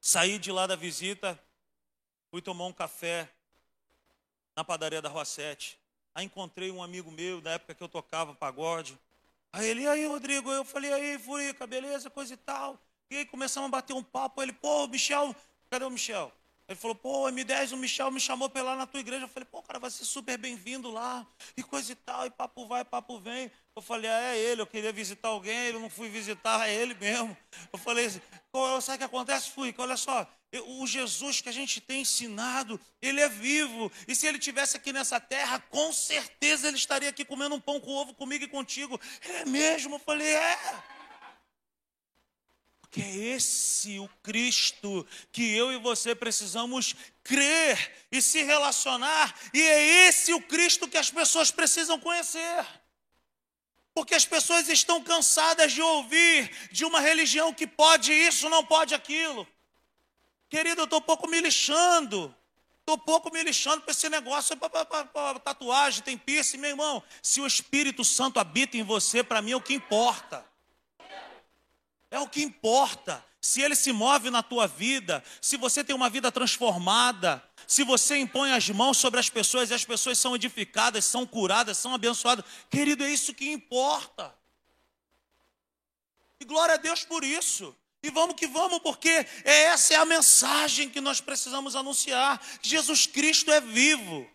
Saí 0.00 0.38
de 0.38 0.50
lá 0.50 0.66
da 0.66 0.76
visita, 0.76 1.38
fui 2.30 2.42
tomar 2.42 2.66
um 2.66 2.72
café 2.72 3.28
na 4.54 4.64
padaria 4.64 5.02
da 5.02 5.08
Rua 5.08 5.24
7. 5.24 5.78
Aí 6.14 6.24
encontrei 6.24 6.70
um 6.70 6.82
amigo 6.82 7.10
meu, 7.10 7.40
da 7.40 7.52
época 7.52 7.74
que 7.74 7.82
eu 7.82 7.88
tocava 7.88 8.34
pagode. 8.34 8.98
Aí 9.52 9.66
ele, 9.68 9.82
e 9.82 9.88
aí, 9.88 10.06
Rodrigo? 10.06 10.50
Eu 10.50 10.64
falei, 10.64 10.92
aí, 10.92 11.18
Furica, 11.18 11.66
beleza, 11.66 12.08
coisa 12.10 12.34
e 12.34 12.36
tal. 12.36 12.78
E 13.10 13.18
aí 13.18 13.26
começamos 13.26 13.68
a 13.68 13.70
bater 13.70 13.92
um 13.92 14.02
papo. 14.02 14.42
Ele, 14.42 14.52
pô, 14.52 14.86
Michel, 14.86 15.34
cadê 15.70 15.84
o 15.84 15.90
Michel? 15.90 16.32
Ele 16.68 16.76
falou, 16.76 16.96
pô, 16.96 17.30
M10, 17.30 17.72
o 17.72 17.76
Michel 17.76 18.10
me 18.10 18.18
chamou 18.18 18.50
para 18.50 18.60
ir 18.60 18.64
lá 18.64 18.74
na 18.74 18.86
tua 18.86 18.98
igreja. 18.98 19.24
Eu 19.24 19.28
falei, 19.28 19.46
pô, 19.48 19.62
cara, 19.62 19.78
vai 19.78 19.90
ser 19.90 20.04
super 20.04 20.36
bem-vindo 20.36 20.90
lá. 20.90 21.24
E 21.56 21.62
coisa 21.62 21.92
e 21.92 21.94
tal, 21.94 22.26
e 22.26 22.30
papo 22.30 22.66
vai, 22.66 22.84
papo 22.84 23.20
vem. 23.20 23.50
Eu 23.74 23.82
falei, 23.82 24.10
ah, 24.10 24.34
é 24.34 24.38
ele, 24.38 24.62
eu 24.62 24.66
queria 24.66 24.92
visitar 24.92 25.28
alguém, 25.28 25.56
ele 25.56 25.78
não 25.78 25.88
fui 25.88 26.08
visitar, 26.08 26.68
é 26.68 26.74
ele 26.74 26.94
mesmo. 26.94 27.36
Eu 27.72 27.78
falei, 27.78 28.10
sabe 28.10 28.94
o 28.94 28.98
que 28.98 29.04
acontece, 29.04 29.50
Furica? 29.50 29.80
Olha 29.80 29.96
só, 29.96 30.26
o 30.66 30.86
Jesus 30.86 31.40
que 31.40 31.48
a 31.48 31.52
gente 31.52 31.80
tem 31.80 32.02
ensinado, 32.02 32.80
ele 33.02 33.20
é 33.20 33.28
vivo. 33.28 33.90
E 34.06 34.14
se 34.14 34.26
ele 34.26 34.38
tivesse 34.38 34.76
aqui 34.76 34.92
nessa 34.92 35.20
terra, 35.20 35.58
com 35.70 35.92
certeza 35.92 36.68
ele 36.68 36.76
estaria 36.76 37.08
aqui 37.08 37.24
comendo 37.24 37.54
um 37.54 37.60
pão 37.60 37.80
com 37.80 37.90
ovo 37.90 38.14
comigo 38.14 38.44
e 38.44 38.48
contigo. 38.48 39.00
Ele 39.24 39.38
é 39.38 39.44
mesmo? 39.44 39.96
Eu 39.96 39.98
falei, 39.98 40.28
é. 40.28 40.58
Porque 42.80 43.00
é 43.02 43.14
esse 43.14 43.98
o 43.98 44.08
Cristo 44.22 45.06
que 45.32 45.54
eu 45.54 45.72
e 45.72 45.78
você 45.78 46.14
precisamos 46.14 46.94
crer 47.22 48.06
e 48.10 48.22
se 48.22 48.42
relacionar. 48.42 49.34
E 49.52 49.60
é 49.60 50.08
esse 50.08 50.32
o 50.32 50.40
Cristo 50.40 50.88
que 50.88 50.96
as 50.96 51.10
pessoas 51.10 51.50
precisam 51.50 51.98
conhecer. 51.98 52.66
Porque 53.92 54.14
as 54.14 54.24
pessoas 54.24 54.68
estão 54.68 55.02
cansadas 55.02 55.72
de 55.72 55.82
ouvir 55.82 56.50
de 56.70 56.84
uma 56.84 57.00
religião 57.00 57.52
que 57.52 57.66
pode 57.66 58.12
isso, 58.12 58.48
não 58.48 58.64
pode 58.64 58.94
aquilo. 58.94 59.46
Querido, 60.48 60.82
eu 60.82 60.84
estou 60.84 61.00
pouco 61.00 61.28
me 61.28 61.40
lixando. 61.40 62.34
Estou 62.80 62.98
pouco 62.98 63.32
me 63.32 63.42
lixando 63.42 63.82
para 63.82 63.90
esse 63.90 64.08
negócio, 64.08 64.56
para 64.56 65.40
tatuagem, 65.40 66.04
tem 66.04 66.16
piercing, 66.16 66.58
meu 66.58 66.70
irmão. 66.70 67.02
Se 67.20 67.40
o 67.40 67.46
Espírito 67.46 68.04
Santo 68.04 68.38
habita 68.38 68.76
em 68.76 68.84
você, 68.84 69.24
para 69.24 69.42
mim 69.42 69.50
é 69.50 69.56
o 69.56 69.60
que 69.60 69.74
importa. 69.74 70.46
É 72.08 72.20
o 72.20 72.28
que 72.28 72.42
importa. 72.42 73.24
Se 73.40 73.60
ele 73.60 73.74
se 73.74 73.92
move 73.92 74.30
na 74.30 74.40
tua 74.40 74.68
vida, 74.68 75.22
se 75.40 75.56
você 75.56 75.82
tem 75.82 75.96
uma 75.96 76.08
vida 76.08 76.30
transformada, 76.30 77.42
se 77.66 77.82
você 77.82 78.16
impõe 78.18 78.52
as 78.52 78.68
mãos 78.70 78.98
sobre 78.98 79.18
as 79.18 79.28
pessoas 79.28 79.70
e 79.70 79.74
as 79.74 79.84
pessoas 79.84 80.16
são 80.18 80.36
edificadas, 80.36 81.04
são 81.04 81.26
curadas, 81.26 81.76
são 81.78 81.92
abençoadas, 81.92 82.44
querido, 82.70 83.02
é 83.02 83.10
isso 83.10 83.34
que 83.34 83.50
importa. 83.50 84.32
E 86.38 86.44
glória 86.44 86.74
a 86.74 86.78
Deus 86.78 87.02
por 87.02 87.24
isso. 87.24 87.74
E 88.02 88.10
vamos 88.10 88.36
que 88.36 88.46
vamos, 88.46 88.78
porque 88.80 89.26
essa 89.44 89.94
é 89.94 89.96
a 89.96 90.04
mensagem 90.04 90.88
que 90.88 91.00
nós 91.00 91.20
precisamos 91.20 91.74
anunciar: 91.74 92.40
Jesus 92.62 93.06
Cristo 93.06 93.50
é 93.50 93.60
vivo. 93.60 94.28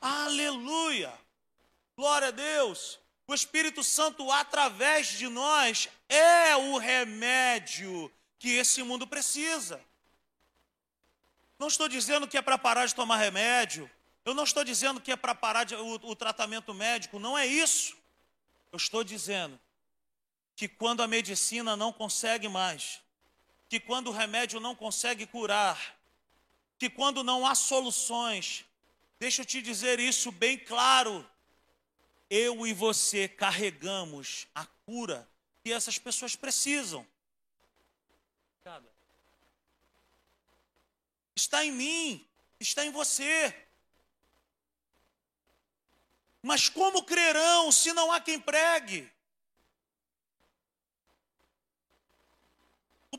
Aleluia! 0.00 1.12
Glória 1.96 2.28
a 2.28 2.32
Deus! 2.32 2.98
O 3.26 3.34
Espírito 3.34 3.84
Santo, 3.84 4.30
através 4.32 5.06
de 5.08 5.28
nós, 5.28 5.88
é 6.08 6.56
o 6.56 6.78
remédio 6.78 8.12
que 8.38 8.48
esse 8.56 8.82
mundo 8.82 9.06
precisa. 9.06 9.80
Não 11.58 11.68
estou 11.68 11.88
dizendo 11.88 12.26
que 12.26 12.36
é 12.36 12.42
para 12.42 12.58
parar 12.58 12.86
de 12.86 12.94
tomar 12.94 13.18
remédio. 13.18 13.88
Eu 14.24 14.34
não 14.34 14.44
estou 14.44 14.64
dizendo 14.64 15.00
que 15.00 15.12
é 15.12 15.16
para 15.16 15.34
parar 15.34 15.64
de, 15.64 15.74
o, 15.74 15.94
o 16.02 16.16
tratamento 16.16 16.74
médico. 16.74 17.18
Não 17.18 17.38
é 17.38 17.46
isso. 17.46 17.96
Eu 18.72 18.78
estou 18.78 19.04
dizendo 19.04 19.60
que 20.60 20.68
quando 20.68 21.02
a 21.02 21.08
medicina 21.08 21.74
não 21.74 21.90
consegue 21.90 22.46
mais, 22.46 23.00
que 23.66 23.80
quando 23.80 24.08
o 24.08 24.12
remédio 24.12 24.60
não 24.60 24.76
consegue 24.76 25.26
curar, 25.26 25.98
que 26.78 26.90
quando 26.90 27.24
não 27.24 27.46
há 27.46 27.54
soluções, 27.54 28.66
deixa 29.18 29.40
eu 29.40 29.46
te 29.46 29.62
dizer 29.62 29.98
isso 29.98 30.30
bem 30.30 30.58
claro. 30.58 31.26
Eu 32.28 32.66
e 32.66 32.74
você 32.74 33.26
carregamos 33.26 34.48
a 34.54 34.66
cura 34.84 35.26
que 35.64 35.72
essas 35.72 35.98
pessoas 35.98 36.36
precisam. 36.36 37.06
Está 41.34 41.64
em 41.64 41.72
mim, 41.72 42.28
está 42.60 42.84
em 42.84 42.90
você. 42.90 43.66
Mas 46.42 46.68
como 46.68 47.02
crerão 47.04 47.72
se 47.72 47.94
não 47.94 48.12
há 48.12 48.20
quem 48.20 48.38
pregue? 48.38 49.10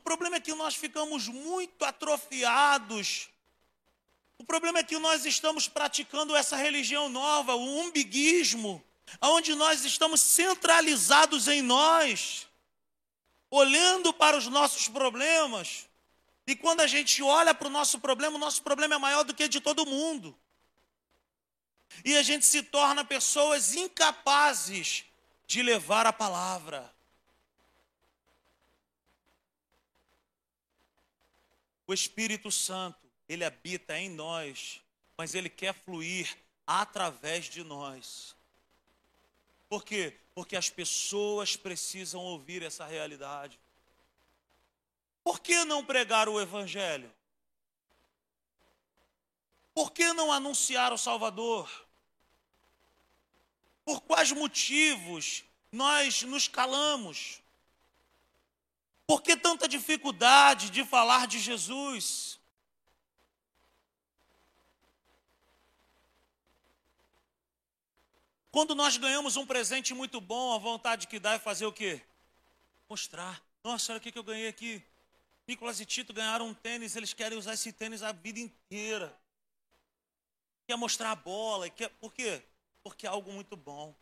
Problema 0.02 0.36
é 0.36 0.40
que 0.40 0.54
nós 0.54 0.74
ficamos 0.74 1.28
muito 1.28 1.84
atrofiados. 1.84 3.28
O 4.38 4.44
problema 4.44 4.80
é 4.80 4.82
que 4.82 4.98
nós 4.98 5.24
estamos 5.24 5.68
praticando 5.68 6.34
essa 6.34 6.56
religião 6.56 7.08
nova, 7.08 7.54
o 7.54 7.80
umbiguismo, 7.80 8.82
onde 9.20 9.54
nós 9.54 9.84
estamos 9.84 10.20
centralizados 10.20 11.48
em 11.48 11.62
nós, 11.62 12.48
olhando 13.50 14.12
para 14.12 14.36
os 14.36 14.48
nossos 14.48 14.88
problemas. 14.88 15.88
E 16.46 16.56
quando 16.56 16.80
a 16.80 16.86
gente 16.86 17.22
olha 17.22 17.54
para 17.54 17.68
o 17.68 17.70
nosso 17.70 18.00
problema, 18.00 18.36
o 18.36 18.40
nosso 18.40 18.62
problema 18.62 18.96
é 18.96 18.98
maior 18.98 19.22
do 19.22 19.34
que 19.34 19.46
de 19.46 19.60
todo 19.60 19.86
mundo. 19.86 20.36
E 22.04 22.16
a 22.16 22.22
gente 22.22 22.44
se 22.44 22.62
torna 22.62 23.04
pessoas 23.04 23.74
incapazes 23.74 25.04
de 25.46 25.62
levar 25.62 26.06
a 26.06 26.12
palavra. 26.12 26.92
O 31.92 31.94
Espírito 31.94 32.50
Santo, 32.50 33.06
ele 33.28 33.44
habita 33.44 33.98
em 33.98 34.08
nós, 34.08 34.80
mas 35.14 35.34
ele 35.34 35.50
quer 35.50 35.74
fluir 35.74 36.38
através 36.66 37.50
de 37.50 37.62
nós. 37.62 38.34
Por 39.68 39.84
quê? 39.84 40.16
Porque 40.34 40.56
as 40.56 40.70
pessoas 40.70 41.54
precisam 41.54 42.22
ouvir 42.22 42.62
essa 42.62 42.86
realidade. 42.86 43.60
Por 45.22 45.38
que 45.38 45.66
não 45.66 45.84
pregar 45.84 46.30
o 46.30 46.40
Evangelho? 46.40 47.12
Por 49.74 49.92
que 49.92 50.14
não 50.14 50.32
anunciar 50.32 50.94
o 50.94 50.98
Salvador? 50.98 51.70
Por 53.84 54.00
quais 54.00 54.32
motivos 54.32 55.44
nós 55.70 56.22
nos 56.22 56.48
calamos? 56.48 57.41
Por 59.12 59.20
que 59.20 59.36
tanta 59.36 59.68
dificuldade 59.68 60.70
de 60.70 60.86
falar 60.86 61.26
de 61.26 61.38
Jesus? 61.38 62.40
Quando 68.50 68.74
nós 68.74 68.96
ganhamos 68.96 69.36
um 69.36 69.44
presente 69.44 69.92
muito 69.92 70.18
bom, 70.18 70.54
a 70.54 70.58
vontade 70.58 71.06
que 71.06 71.18
dá 71.18 71.32
é 71.34 71.38
fazer 71.38 71.66
o 71.66 71.72
quê? 71.74 72.00
Mostrar. 72.88 73.44
Nossa, 73.62 73.92
olha 73.92 73.98
o 73.98 74.00
que 74.00 74.18
eu 74.18 74.22
ganhei 74.22 74.48
aqui. 74.48 74.82
Nicolas 75.46 75.78
e 75.78 75.84
Tito 75.84 76.14
ganharam 76.14 76.46
um 76.46 76.54
tênis, 76.54 76.96
eles 76.96 77.12
querem 77.12 77.36
usar 77.36 77.52
esse 77.52 77.70
tênis 77.70 78.02
a 78.02 78.12
vida 78.12 78.40
inteira. 78.40 79.14
Quer 80.66 80.76
mostrar 80.76 81.10
a 81.10 81.16
bola, 81.16 81.68
quer... 81.68 81.90
por 82.00 82.14
quê? 82.14 82.42
Porque 82.82 83.06
é 83.06 83.10
algo 83.10 83.30
muito 83.30 83.58
bom. 83.58 83.94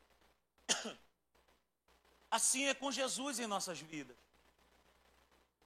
Assim 2.31 2.67
é 2.67 2.75
com 2.75 2.93
Jesus 2.93 3.41
em 3.41 3.49
nossas 3.49 3.81
vidas. 3.81 4.20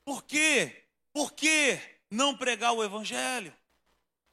Por 0.05 0.23
quê? 0.25 0.85
Por 1.13 1.33
que 1.33 1.81
não 2.11 2.37
pregar 2.37 2.73
o 2.73 2.85
Evangelho? 2.85 3.55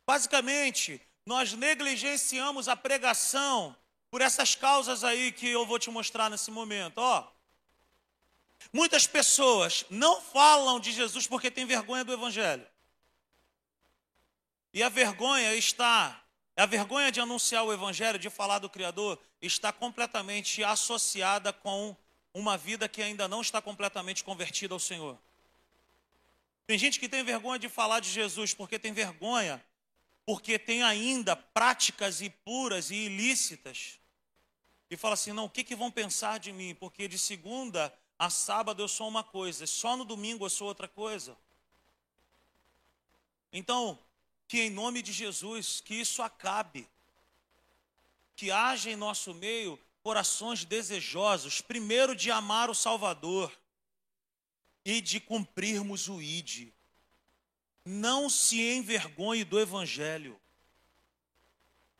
Basicamente, 0.05 1.01
nós 1.25 1.53
negligenciamos 1.53 2.67
a 2.67 2.75
pregação 2.75 3.75
por 4.09 4.21
essas 4.21 4.55
causas 4.55 5.03
aí 5.03 5.31
que 5.31 5.47
eu 5.47 5.65
vou 5.65 5.79
te 5.79 5.89
mostrar 5.89 6.29
nesse 6.29 6.51
momento. 6.51 6.97
Ó, 6.97 7.27
muitas 8.73 9.07
pessoas 9.07 9.85
não 9.89 10.21
falam 10.21 10.79
de 10.79 10.91
Jesus 10.91 11.27
porque 11.27 11.49
têm 11.49 11.65
vergonha 11.65 12.03
do 12.03 12.11
Evangelho. 12.11 12.67
E 14.73 14.83
a 14.83 14.89
vergonha 14.89 15.53
está, 15.55 16.21
a 16.55 16.65
vergonha 16.65 17.11
de 17.11 17.21
anunciar 17.21 17.63
o 17.63 17.73
Evangelho, 17.73 18.19
de 18.19 18.29
falar 18.29 18.59
do 18.59 18.69
Criador, 18.69 19.19
está 19.41 19.71
completamente 19.71 20.63
associada 20.63 21.53
com 21.53 21.95
uma 22.33 22.57
vida 22.57 22.87
que 22.87 23.01
ainda 23.01 23.27
não 23.27 23.41
está 23.41 23.61
completamente 23.61 24.23
convertida 24.23 24.73
ao 24.73 24.79
Senhor. 24.79 25.17
Tem 26.71 26.77
gente 26.77 27.01
que 27.01 27.09
tem 27.09 27.21
vergonha 27.21 27.59
de 27.59 27.67
falar 27.67 27.99
de 27.99 28.09
Jesus 28.09 28.53
porque 28.53 28.79
tem 28.79 28.93
vergonha, 28.93 29.61
porque 30.25 30.57
tem 30.57 30.81
ainda 30.83 31.35
práticas 31.35 32.21
impuras 32.21 32.89
e 32.91 32.95
ilícitas. 32.95 33.99
E 34.89 34.95
fala 34.95 35.15
assim: 35.15 35.33
não, 35.33 35.43
o 35.43 35.49
que, 35.49 35.65
que 35.65 35.75
vão 35.75 35.91
pensar 35.91 36.39
de 36.39 36.53
mim? 36.53 36.73
Porque 36.73 37.09
de 37.09 37.19
segunda 37.19 37.93
a 38.17 38.29
sábado 38.29 38.81
eu 38.81 38.87
sou 38.87 39.09
uma 39.09 39.21
coisa, 39.21 39.67
só 39.67 39.97
no 39.97 40.05
domingo 40.05 40.45
eu 40.45 40.49
sou 40.49 40.65
outra 40.65 40.87
coisa. 40.87 41.37
Então, 43.51 43.99
que 44.47 44.61
em 44.61 44.69
nome 44.69 45.01
de 45.01 45.11
Jesus, 45.11 45.81
que 45.81 45.95
isso 45.95 46.21
acabe. 46.21 46.87
Que 48.33 48.49
haja 48.49 48.89
em 48.89 48.95
nosso 48.95 49.33
meio 49.33 49.77
corações 50.01 50.63
desejosos, 50.63 51.59
primeiro 51.59 52.15
de 52.15 52.31
amar 52.31 52.69
o 52.69 52.73
Salvador, 52.73 53.51
e 54.83 55.01
de 55.01 55.19
cumprirmos 55.19 56.07
o 56.07 56.21
ID. 56.21 56.69
Não 57.85 58.29
se 58.29 58.61
envergonhe 58.61 59.43
do 59.43 59.59
Evangelho. 59.59 60.39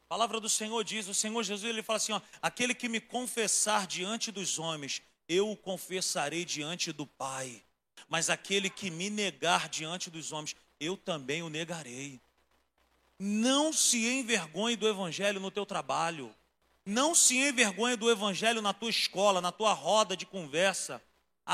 A 0.05 0.09
palavra 0.09 0.39
do 0.39 0.49
Senhor 0.49 0.83
diz, 0.83 1.07
o 1.07 1.13
Senhor 1.13 1.41
Jesus, 1.41 1.69
ele 1.69 1.81
fala 1.81 1.97
assim, 1.97 2.11
ó, 2.11 2.21
aquele 2.41 2.75
que 2.75 2.89
me 2.89 2.99
confessar 2.99 3.87
diante 3.87 4.31
dos 4.31 4.59
homens, 4.59 5.01
eu 5.27 5.49
o 5.49 5.55
confessarei 5.55 6.43
diante 6.43 6.91
do 6.91 7.07
Pai. 7.07 7.63
Mas 8.09 8.29
aquele 8.29 8.69
que 8.69 8.91
me 8.91 9.09
negar 9.09 9.69
diante 9.69 10.09
dos 10.09 10.31
homens, 10.31 10.55
eu 10.79 10.97
também 10.97 11.41
o 11.41 11.49
negarei. 11.49 12.19
Não 13.17 13.71
se 13.71 14.05
envergonhe 14.05 14.75
do 14.75 14.87
evangelho 14.87 15.39
no 15.39 15.51
teu 15.51 15.65
trabalho. 15.65 16.35
Não 16.85 17.15
se 17.15 17.37
envergonhe 17.37 17.95
do 17.95 18.09
evangelho 18.09 18.61
na 18.61 18.73
tua 18.73 18.89
escola, 18.89 19.39
na 19.39 19.51
tua 19.51 19.71
roda 19.73 20.17
de 20.17 20.25
conversa 20.25 21.01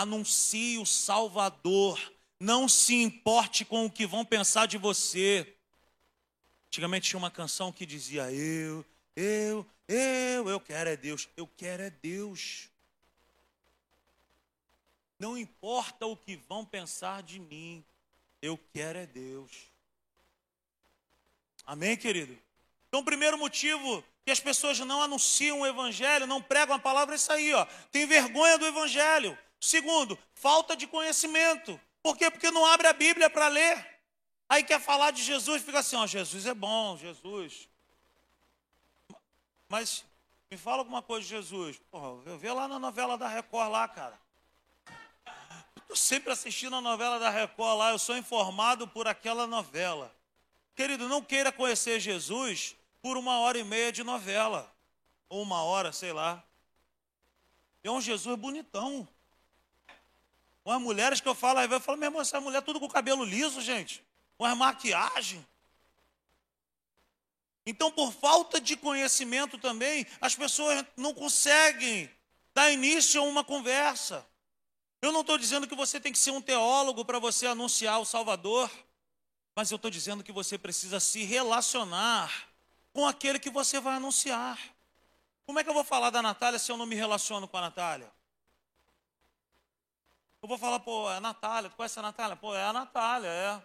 anuncie 0.02 0.78
o 0.78 0.86
Salvador. 0.86 2.00
Não 2.40 2.70
se 2.70 2.94
importe 2.96 3.66
com 3.66 3.86
o 3.86 3.92
que 3.92 4.06
vão 4.06 4.24
pensar 4.24 4.68
de 4.68 4.78
você. 4.78 5.56
Antigamente 6.68 7.10
tinha 7.10 7.18
uma 7.18 7.32
canção 7.32 7.72
que 7.72 7.86
dizia: 7.86 8.32
Eu, 8.32 8.86
eu, 9.16 9.66
eu, 9.88 10.50
eu 10.50 10.60
quero 10.60 10.90
é 10.90 10.96
Deus, 10.96 11.28
eu 11.36 11.48
quero 11.58 11.82
é 11.82 11.90
Deus. 11.90 12.70
Não 15.18 15.36
importa 15.36 16.06
o 16.06 16.16
que 16.16 16.36
vão 16.36 16.64
pensar 16.64 17.24
de 17.24 17.40
mim, 17.40 17.84
eu 18.40 18.60
quero 18.72 19.00
é 19.00 19.08
Deus. 19.08 19.52
Amém, 21.66 21.98
querido? 21.98 22.38
Então, 22.88 23.00
o 23.00 23.04
primeiro 23.04 23.36
motivo 23.38 24.04
que 24.24 24.30
as 24.30 24.40
pessoas 24.40 24.78
não 24.80 25.02
anunciam 25.02 25.62
o 25.62 25.66
Evangelho, 25.66 26.28
não 26.28 26.42
pregam 26.42 26.76
a 26.76 26.80
palavra, 26.80 27.16
é 27.16 27.18
isso 27.18 27.32
aí, 27.32 27.52
ó. 27.54 27.66
Tem 27.92 28.06
vergonha 28.06 28.60
do 28.60 28.66
Evangelho. 28.68 29.38
Segundo, 29.60 30.18
falta 30.34 30.76
de 30.76 30.88
conhecimento. 30.88 31.80
Por 32.02 32.16
quê? 32.16 32.30
Porque 32.30 32.52
não 32.52 32.66
abre 32.66 32.88
a 32.88 32.94
Bíblia 32.94 33.30
para 33.30 33.48
ler. 33.48 34.00
Aí 34.50 34.64
quer 34.64 34.80
falar 34.80 35.12
de 35.12 35.24
Jesus, 35.24 35.62
fica 35.62 35.80
assim, 35.80 35.96
ó, 35.96 36.08
Jesus 36.08 36.46
é 36.46 36.54
bom, 36.54 36.96
Jesus. 36.98 37.68
Mas 39.68 40.06
me 40.50 40.58
fala 40.58 40.78
alguma 40.78 41.02
coisa 41.02 41.24
de 41.24 41.30
Jesus. 41.30 41.82
Porra, 41.92 42.22
eu 42.26 42.38
vi 42.38 42.50
lá 42.50 42.68
na 42.68 42.80
novela 42.80 43.18
da 43.18 43.28
Record 43.28 43.70
lá, 43.70 43.88
cara. 43.88 44.18
Estou 45.76 45.98
sempre 45.98 46.32
assistindo 46.32 46.76
a 46.76 46.82
novela 46.82 47.20
da 47.20 47.30
Record 47.30 47.78
lá, 47.78 47.92
eu 47.92 48.00
sou 48.00 48.18
informado 48.18 48.88
por 48.88 49.08
aquela 49.08 49.46
novela. 49.46 50.16
Querido, 50.76 51.10
não 51.10 51.22
queira 51.22 51.52
conhecer 51.52 52.00
Jesus 52.00 52.76
por 53.02 53.18
uma 53.18 53.40
hora 53.40 53.58
e 53.58 53.64
meia 53.64 53.92
de 53.92 54.04
novela. 54.04 54.74
Ou 55.28 55.42
uma 55.42 55.64
hora, 55.64 55.92
sei 55.92 56.14
lá. 56.14 56.44
É 57.84 57.92
um 57.92 58.00
Jesus 58.00 58.38
bonitão. 58.38 59.08
Umas 60.68 60.82
mulheres 60.82 61.22
que 61.22 61.30
eu 61.30 61.34
falo, 61.34 61.62
eu 61.62 61.80
falo, 61.80 61.98
meu 61.98 62.08
irmão, 62.08 62.22
essa 62.22 62.42
mulher 62.42 62.62
tudo 62.62 62.78
com 62.78 62.90
cabelo 62.90 63.24
liso, 63.24 63.62
gente. 63.62 64.04
Umas 64.38 64.58
maquiagem. 64.58 65.48
Então, 67.66 67.90
por 67.90 68.12
falta 68.12 68.60
de 68.60 68.76
conhecimento 68.76 69.58
também, 69.58 70.06
as 70.20 70.36
pessoas 70.36 70.84
não 70.98 71.14
conseguem 71.14 72.12
dar 72.54 72.70
início 72.70 73.22
a 73.22 73.24
uma 73.24 73.46
conversa. 73.46 74.28
Eu 75.02 75.14
não 75.14 75.22
estou 75.22 75.38
dizendo 75.38 75.70
que 75.70 75.76
você 75.76 76.02
tem 76.02 76.12
que 76.12 76.20
ser 76.20 76.32
um 76.32 76.42
teólogo 76.42 77.06
para 77.06 77.18
você 77.18 77.48
anunciar 77.48 78.02
o 78.02 78.06
Salvador, 78.06 78.70
mas 79.56 79.72
eu 79.72 79.78
estou 79.78 79.90
dizendo 79.90 80.22
que 80.22 80.34
você 80.34 80.58
precisa 80.58 81.00
se 81.00 81.24
relacionar 81.24 82.30
com 82.92 83.08
aquele 83.08 83.40
que 83.40 83.50
você 83.50 83.80
vai 83.80 83.96
anunciar. 83.96 84.60
Como 85.46 85.60
é 85.60 85.64
que 85.64 85.70
eu 85.70 85.74
vou 85.74 85.86
falar 85.86 86.10
da 86.10 86.22
Natália 86.22 86.60
se 86.60 86.70
eu 86.70 86.76
não 86.76 86.86
me 86.86 86.96
relaciono 86.96 87.48
com 87.48 87.56
a 87.56 87.62
Natália? 87.62 88.17
Eu 90.48 90.50
vou 90.50 90.58
falar, 90.58 90.80
pô, 90.80 91.12
é 91.12 91.18
a 91.18 91.20
Natália, 91.20 91.70
tu 91.70 91.76
conhece 91.76 92.00
a 92.00 92.02
Natália? 92.02 92.38
Pô, 92.38 92.56
é 92.56 92.64
a 92.64 92.72
Natália, 92.72 93.28
é. 93.28 93.62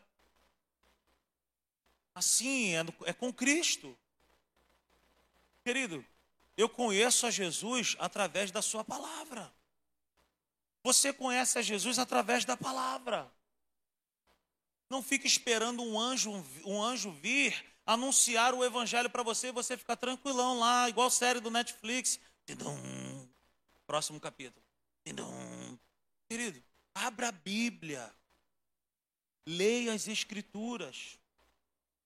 Assim, 2.12 2.74
é, 2.74 2.84
é 3.04 3.12
com 3.12 3.32
Cristo. 3.32 3.96
Querido, 5.62 6.04
eu 6.56 6.68
conheço 6.68 7.24
a 7.24 7.30
Jesus 7.30 7.94
através 8.00 8.50
da 8.50 8.60
sua 8.60 8.82
palavra. 8.82 9.54
Você 10.82 11.12
conhece 11.12 11.56
a 11.56 11.62
Jesus 11.62 12.00
através 12.00 12.44
da 12.44 12.56
palavra. 12.56 13.32
Não 14.90 15.04
fique 15.04 15.28
esperando 15.28 15.84
um 15.84 16.00
anjo, 16.00 16.32
um 16.64 16.82
anjo 16.82 17.12
vir 17.12 17.64
anunciar 17.86 18.54
o 18.54 18.64
evangelho 18.64 19.08
para 19.08 19.22
você 19.22 19.50
e 19.50 19.52
você 19.52 19.76
ficar 19.76 19.94
tranquilão 19.94 20.58
lá, 20.58 20.88
igual 20.88 21.08
série 21.10 21.38
do 21.38 21.48
Netflix. 21.48 22.18
Próximo 23.86 24.18
capítulo. 24.18 24.66
Querido, 26.28 26.71
abra 26.94 27.28
a 27.28 27.32
Bíblia. 27.32 28.12
Leia 29.46 29.92
as 29.92 30.08
Escrituras. 30.08 31.18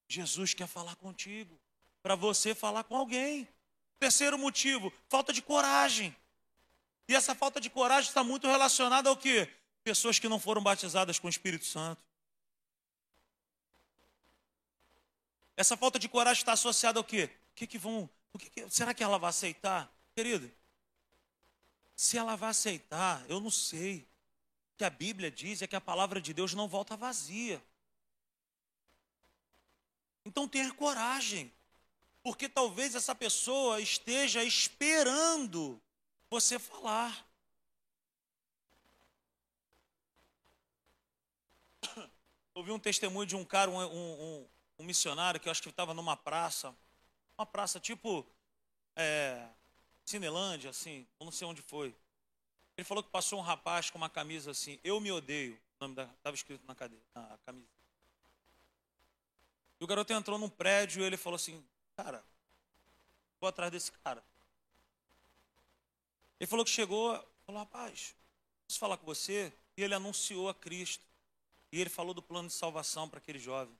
Jesus 0.08 0.54
quer 0.54 0.66
falar 0.66 0.96
contigo. 0.96 1.58
Para 2.02 2.14
você 2.14 2.54
falar 2.54 2.84
com 2.84 2.96
alguém. 2.96 3.48
Terceiro 3.98 4.38
motivo, 4.38 4.92
falta 5.08 5.32
de 5.32 5.40
coragem. 5.40 6.14
E 7.08 7.14
essa 7.14 7.34
falta 7.34 7.60
de 7.60 7.70
coragem 7.70 8.08
está 8.08 8.22
muito 8.22 8.46
relacionada 8.46 9.08
ao 9.08 9.16
quê? 9.16 9.48
Pessoas 9.82 10.18
que 10.18 10.28
não 10.28 10.38
foram 10.38 10.62
batizadas 10.62 11.18
com 11.18 11.26
o 11.26 11.30
Espírito 11.30 11.64
Santo. 11.64 12.02
Essa 15.56 15.76
falta 15.76 15.98
de 15.98 16.08
coragem 16.08 16.42
está 16.42 16.52
associada 16.52 16.98
ao 16.98 17.04
quê? 17.04 17.30
O 17.52 17.54
que, 17.54 17.66
que 17.66 17.78
vão. 17.78 18.10
que, 18.38 18.68
será 18.68 18.92
que 18.92 19.02
ela 19.02 19.18
vai 19.18 19.30
aceitar? 19.30 19.90
Querido, 20.14 20.50
se 21.94 22.18
ela 22.18 22.36
vai 22.36 22.50
aceitar, 22.50 23.24
eu 23.28 23.40
não 23.40 23.50
sei. 23.50 24.06
Que 24.76 24.84
a 24.84 24.90
Bíblia 24.90 25.30
diz 25.30 25.62
é 25.62 25.66
que 25.66 25.76
a 25.76 25.80
palavra 25.80 26.20
de 26.20 26.34
Deus 26.34 26.52
não 26.54 26.68
volta 26.68 26.96
vazia. 26.96 27.62
Então 30.24 30.48
tenha 30.48 30.72
coragem, 30.74 31.52
porque 32.22 32.48
talvez 32.48 32.94
essa 32.94 33.14
pessoa 33.14 33.80
esteja 33.80 34.42
esperando 34.42 35.80
você 36.28 36.58
falar. 36.58 37.24
Ouvi 42.54 42.72
um 42.72 42.78
testemunho 42.78 43.26
de 43.26 43.36
um 43.36 43.44
cara, 43.44 43.70
um, 43.70 43.78
um, 43.78 44.48
um 44.80 44.84
missionário, 44.84 45.38
que 45.38 45.48
eu 45.48 45.52
acho 45.52 45.62
que 45.62 45.68
estava 45.68 45.94
numa 45.94 46.16
praça, 46.16 46.76
uma 47.38 47.46
praça 47.46 47.78
tipo 47.78 48.26
é, 48.96 49.48
Cinelândia, 50.04 50.70
assim, 50.70 51.06
não 51.20 51.30
sei 51.30 51.46
onde 51.46 51.62
foi. 51.62 51.94
Ele 52.76 52.84
falou 52.84 53.02
que 53.02 53.10
passou 53.10 53.38
um 53.38 53.42
rapaz 53.42 53.90
com 53.90 53.98
uma 53.98 54.10
camisa 54.10 54.50
assim, 54.50 54.78
eu 54.84 55.00
me 55.00 55.10
odeio, 55.10 55.58
o 55.80 55.84
nome 55.86 56.02
estava 56.02 56.34
escrito 56.34 56.66
na, 56.66 56.74
cadeira, 56.74 57.04
na 57.14 57.38
camisa. 57.44 57.68
E 59.80 59.84
o 59.84 59.86
garoto 59.86 60.12
entrou 60.12 60.38
num 60.38 60.48
prédio 60.48 61.02
e 61.02 61.04
ele 61.04 61.16
falou 61.16 61.36
assim, 61.36 61.64
cara, 61.96 62.24
vou 63.40 63.48
atrás 63.48 63.70
desse 63.70 63.92
cara. 63.92 64.22
Ele 66.38 66.46
falou 66.46 66.64
que 66.64 66.70
chegou, 66.70 67.12
falou, 67.46 67.60
rapaz, 67.60 68.14
posso 68.66 68.78
falar 68.78 68.96
com 68.96 69.06
você? 69.06 69.52
E 69.76 69.82
ele 69.82 69.94
anunciou 69.94 70.48
a 70.48 70.54
Cristo. 70.54 71.04
E 71.72 71.80
ele 71.80 71.90
falou 71.90 72.14
do 72.14 72.22
plano 72.22 72.48
de 72.48 72.54
salvação 72.54 73.08
para 73.08 73.18
aquele 73.18 73.38
jovem. 73.38 73.76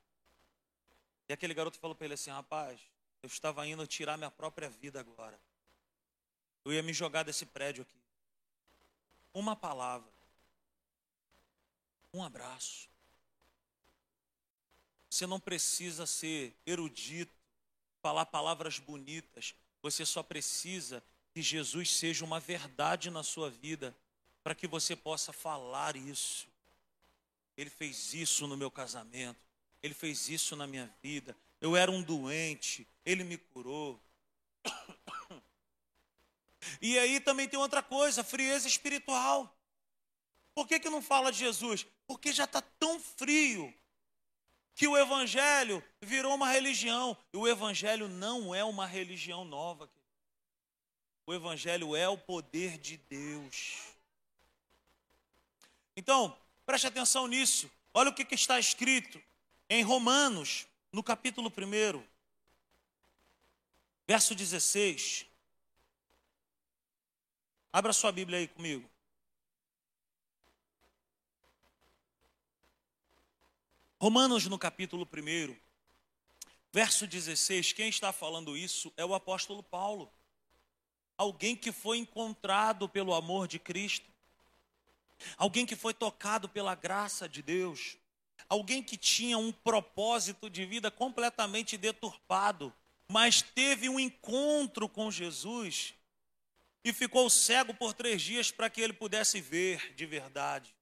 E 1.28 1.32
aquele 1.32 1.54
garoto 1.54 1.78
falou 1.78 1.94
para 1.94 2.04
ele 2.04 2.14
assim: 2.14 2.30
Rapaz, 2.30 2.80
eu 3.22 3.26
estava 3.26 3.66
indo 3.66 3.86
tirar 3.86 4.16
minha 4.16 4.30
própria 4.30 4.68
vida 4.68 5.00
agora. 5.00 5.38
Eu 6.64 6.72
ia 6.72 6.82
me 6.82 6.92
jogar 6.92 7.22
desse 7.22 7.46
prédio 7.46 7.82
aqui. 7.82 7.96
Uma 9.36 9.54
palavra. 9.54 10.10
Um 12.10 12.24
abraço. 12.24 12.88
Você 15.10 15.26
não 15.26 15.38
precisa 15.38 16.06
ser 16.06 16.56
erudito, 16.64 17.34
falar 18.00 18.24
palavras 18.24 18.78
bonitas. 18.78 19.54
Você 19.82 20.06
só 20.06 20.22
precisa 20.22 21.04
que 21.34 21.42
Jesus 21.42 21.90
seja 21.90 22.24
uma 22.24 22.40
verdade 22.40 23.10
na 23.10 23.22
sua 23.22 23.50
vida 23.50 23.94
para 24.42 24.54
que 24.54 24.66
você 24.66 24.96
possa 24.96 25.34
falar 25.34 25.96
isso. 25.96 26.48
Ele 27.58 27.68
fez 27.68 28.14
isso 28.14 28.46
no 28.46 28.56
meu 28.56 28.70
casamento. 28.70 29.38
Ele 29.82 29.92
fez 29.92 30.30
isso 30.30 30.56
na 30.56 30.66
minha 30.66 30.90
vida. 31.02 31.36
Eu 31.60 31.76
era 31.76 31.90
um 31.90 32.02
doente. 32.02 32.88
Ele 33.04 33.22
me 33.22 33.36
curou. 33.36 34.00
E 36.80 36.98
aí 36.98 37.20
também 37.20 37.48
tem 37.48 37.58
outra 37.58 37.82
coisa, 37.82 38.24
frieza 38.24 38.66
espiritual. 38.66 39.54
Por 40.54 40.66
que, 40.66 40.80
que 40.80 40.90
não 40.90 41.02
fala 41.02 41.30
de 41.30 41.38
Jesus? 41.38 41.86
Porque 42.06 42.32
já 42.32 42.44
está 42.44 42.60
tão 42.60 42.98
frio 43.00 43.72
que 44.74 44.88
o 44.88 44.96
Evangelho 44.96 45.82
virou 46.00 46.34
uma 46.34 46.50
religião. 46.50 47.16
E 47.32 47.36
o 47.36 47.46
Evangelho 47.46 48.08
não 48.08 48.54
é 48.54 48.64
uma 48.64 48.86
religião 48.86 49.44
nova. 49.44 49.90
O 51.26 51.34
Evangelho 51.34 51.94
é 51.94 52.08
o 52.08 52.16
poder 52.16 52.78
de 52.78 52.96
Deus. 52.96 53.78
Então, 55.96 56.36
Preste 56.66 56.88
atenção 56.88 57.28
nisso. 57.28 57.70
Olha 57.94 58.10
o 58.10 58.12
que, 58.12 58.24
que 58.24 58.34
está 58.34 58.58
escrito 58.58 59.22
em 59.70 59.84
Romanos, 59.84 60.66
no 60.92 61.00
capítulo 61.00 61.48
1, 61.48 62.02
verso 64.04 64.34
16. 64.34 65.26
Abra 67.76 67.92
sua 67.92 68.10
Bíblia 68.10 68.38
aí 68.38 68.48
comigo. 68.48 68.88
Romanos, 74.00 74.46
no 74.46 74.58
capítulo 74.58 75.06
1, 75.06 75.54
verso 76.72 77.06
16. 77.06 77.74
Quem 77.74 77.90
está 77.90 78.14
falando 78.14 78.56
isso 78.56 78.90
é 78.96 79.04
o 79.04 79.14
apóstolo 79.14 79.62
Paulo. 79.62 80.10
Alguém 81.18 81.54
que 81.54 81.70
foi 81.70 81.98
encontrado 81.98 82.88
pelo 82.88 83.12
amor 83.12 83.46
de 83.46 83.58
Cristo 83.58 84.10
alguém 85.36 85.66
que 85.66 85.76
foi 85.76 85.92
tocado 85.92 86.48
pela 86.48 86.74
graça 86.74 87.28
de 87.28 87.42
Deus, 87.42 87.98
alguém 88.48 88.82
que 88.82 88.96
tinha 88.96 89.36
um 89.36 89.52
propósito 89.52 90.48
de 90.48 90.64
vida 90.64 90.90
completamente 90.90 91.76
deturpado, 91.76 92.72
mas 93.06 93.42
teve 93.42 93.86
um 93.86 94.00
encontro 94.00 94.88
com 94.88 95.10
Jesus 95.10 95.94
e 96.88 96.92
ficou 96.92 97.28
cego 97.28 97.74
por 97.74 97.92
três 97.92 98.22
dias 98.22 98.52
para 98.52 98.70
que 98.70 98.80
ele 98.80 98.92
pudesse 98.92 99.40
ver 99.40 99.92
de 99.94 100.06
verdade. 100.06 100.72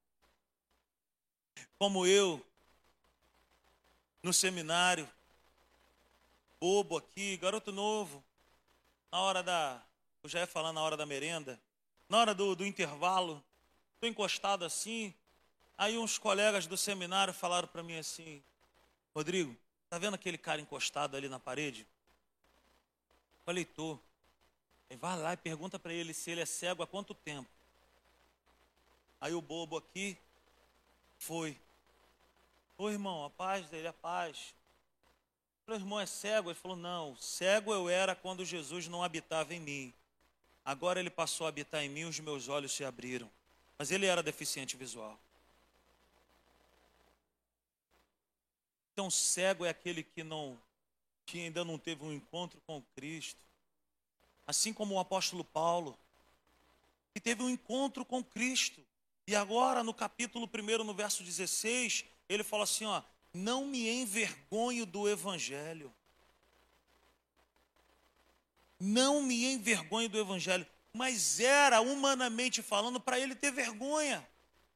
Como 1.79 2.07
eu, 2.07 2.45
no 4.23 4.31
seminário, 4.31 5.09
bobo 6.61 6.99
aqui, 6.99 7.39
garoto 7.39 7.73
novo, 7.73 8.23
na 9.11 9.19
hora 9.19 9.43
da. 9.43 9.83
Eu 10.23 10.29
já 10.29 10.41
ia 10.41 10.47
falar 10.47 10.75
na 10.75 10.83
hora 10.83 10.95
da 10.95 11.07
merenda, 11.07 11.59
na 12.07 12.19
hora 12.19 12.35
do, 12.35 12.55
do 12.55 12.67
intervalo, 12.67 13.43
Estou 13.95 14.11
encostado 14.11 14.67
assim. 14.67 15.15
Aí 15.79 15.97
uns 15.97 16.19
colegas 16.19 16.67
do 16.67 16.77
seminário 16.77 17.33
falaram 17.33 17.67
para 17.67 17.83
mim 17.83 17.97
assim: 17.97 18.45
Rodrigo, 19.15 19.57
tá 19.89 19.99
vendo 19.99 20.13
aquele 20.13 20.37
cara 20.37 20.61
encostado 20.61 21.17
ali 21.17 21.31
na 21.31 21.41
parede? 21.41 21.87
Falei, 23.47 23.65
tô. 23.65 23.99
Aí 24.91 24.97
vai 24.97 25.19
lá 25.19 25.33
e 25.33 25.37
pergunta 25.37 25.79
para 25.79 25.93
ele 25.93 26.15
se 26.15 26.31
ele 26.31 26.41
é 26.41 26.47
cego 26.47 26.83
há 26.83 26.87
quanto 26.87 27.15
tempo. 27.15 27.49
Aí 29.21 29.33
o 29.33 29.41
bobo 29.41 29.77
aqui 29.77 30.17
foi. 31.19 31.59
Ô 32.77 32.91
irmão, 32.91 33.25
a 33.25 33.31
paz 33.31 33.69
dele, 33.69 33.89
a 33.89 33.93
paz. 33.93 34.55
Falei, 35.65 35.81
irmão, 35.81 35.99
é 35.99 36.07
cego? 36.07 36.51
Ele 36.51 36.59
falou, 36.59 36.77
não, 36.77 37.17
cego 37.17 37.73
eu 37.73 37.89
era 37.89 38.15
quando 38.15 38.45
Jesus 38.45 38.87
não 38.87 39.03
habitava 39.03 39.55
em 39.55 39.61
mim. 39.61 39.95
Agora 40.65 41.01
ele 41.01 41.11
passou 41.11 41.47
a 41.47 41.49
habitar 41.49 41.83
em 41.83 41.89
mim, 41.89 42.05
os 42.05 42.21
meus 42.21 42.49
olhos 42.49 42.73
se 42.73 42.85
abriram. 42.85 43.31
Mas 43.79 43.91
ele 43.91 44.07
era 44.07 44.23
deficiente 44.23 44.77
visual. 44.77 45.19
Então, 48.93 49.11
cego 49.11 49.65
é 49.65 49.71
aquele 49.71 50.03
que 50.03 50.23
não 50.23 50.59
que 51.27 51.41
ainda 51.41 51.65
não 51.65 51.79
teve 51.79 52.05
um 52.05 52.13
encontro 52.13 52.61
com 52.67 52.83
Cristo. 52.95 53.41
Assim 54.47 54.73
como 54.73 54.95
o 54.95 54.99
apóstolo 54.99 55.45
Paulo, 55.45 55.99
que 57.13 57.21
teve 57.21 57.43
um 57.43 57.51
encontro 57.51 58.05
com 58.05 58.23
Cristo. 58.23 58.85
E 59.27 59.35
agora, 59.35 59.83
no 59.83 59.95
capítulo 59.95 60.49
1, 60.53 60.85
no 60.85 60.95
verso 60.95 61.23
16, 61.23 62.05
ele 62.29 62.43
fala 62.43 62.65
assim: 62.65 62.85
ó, 62.85 63.03
não 63.33 63.67
me 63.67 63.89
envergonho 63.89 64.85
do 64.85 65.09
evangelho. 65.09 65.93
Não 68.79 69.23
me 69.23 69.47
envergonho 69.47 70.09
do 70.09 70.19
evangelho 70.19 70.67
mas 70.95 71.41
era, 71.41 71.81
humanamente 71.81 72.63
falando, 72.63 73.01
para 73.01 73.19
ele 73.19 73.35
ter 73.35 73.51
vergonha. 73.51 74.27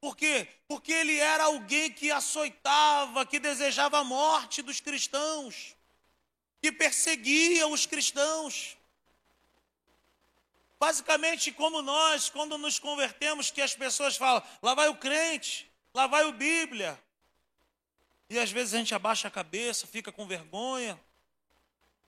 Por 0.01 0.17
quê? 0.17 0.47
Porque 0.67 0.91
ele 0.91 1.17
era 1.17 1.45
alguém 1.45 1.89
que 1.89 2.11
açoitava, 2.11 3.25
que 3.25 3.39
desejava 3.39 3.99
a 3.99 4.03
morte 4.03 4.61
dos 4.61 4.81
cristãos, 4.81 5.75
que 6.61 6.73
perseguia 6.73 7.67
os 7.67 7.85
cristãos. 7.85 8.77
Basicamente, 10.79 11.51
como 11.51 11.81
nós, 11.81 12.29
quando 12.29 12.57
nos 12.57 12.79
convertemos, 12.79 13.51
que 13.51 13.61
as 13.61 13.75
pessoas 13.75 14.15
falam, 14.15 14.41
lá 14.61 14.73
vai 14.73 14.87
o 14.87 14.95
crente, 14.95 15.69
lá 15.93 16.07
vai 16.07 16.23
o 16.25 16.31
Bíblia. 16.31 16.97
E 18.29 18.39
às 18.39 18.49
vezes 18.49 18.73
a 18.73 18.77
gente 18.77 18.95
abaixa 18.95 19.27
a 19.27 19.31
cabeça, 19.31 19.85
fica 19.85 20.11
com 20.11 20.25
vergonha. 20.25 20.97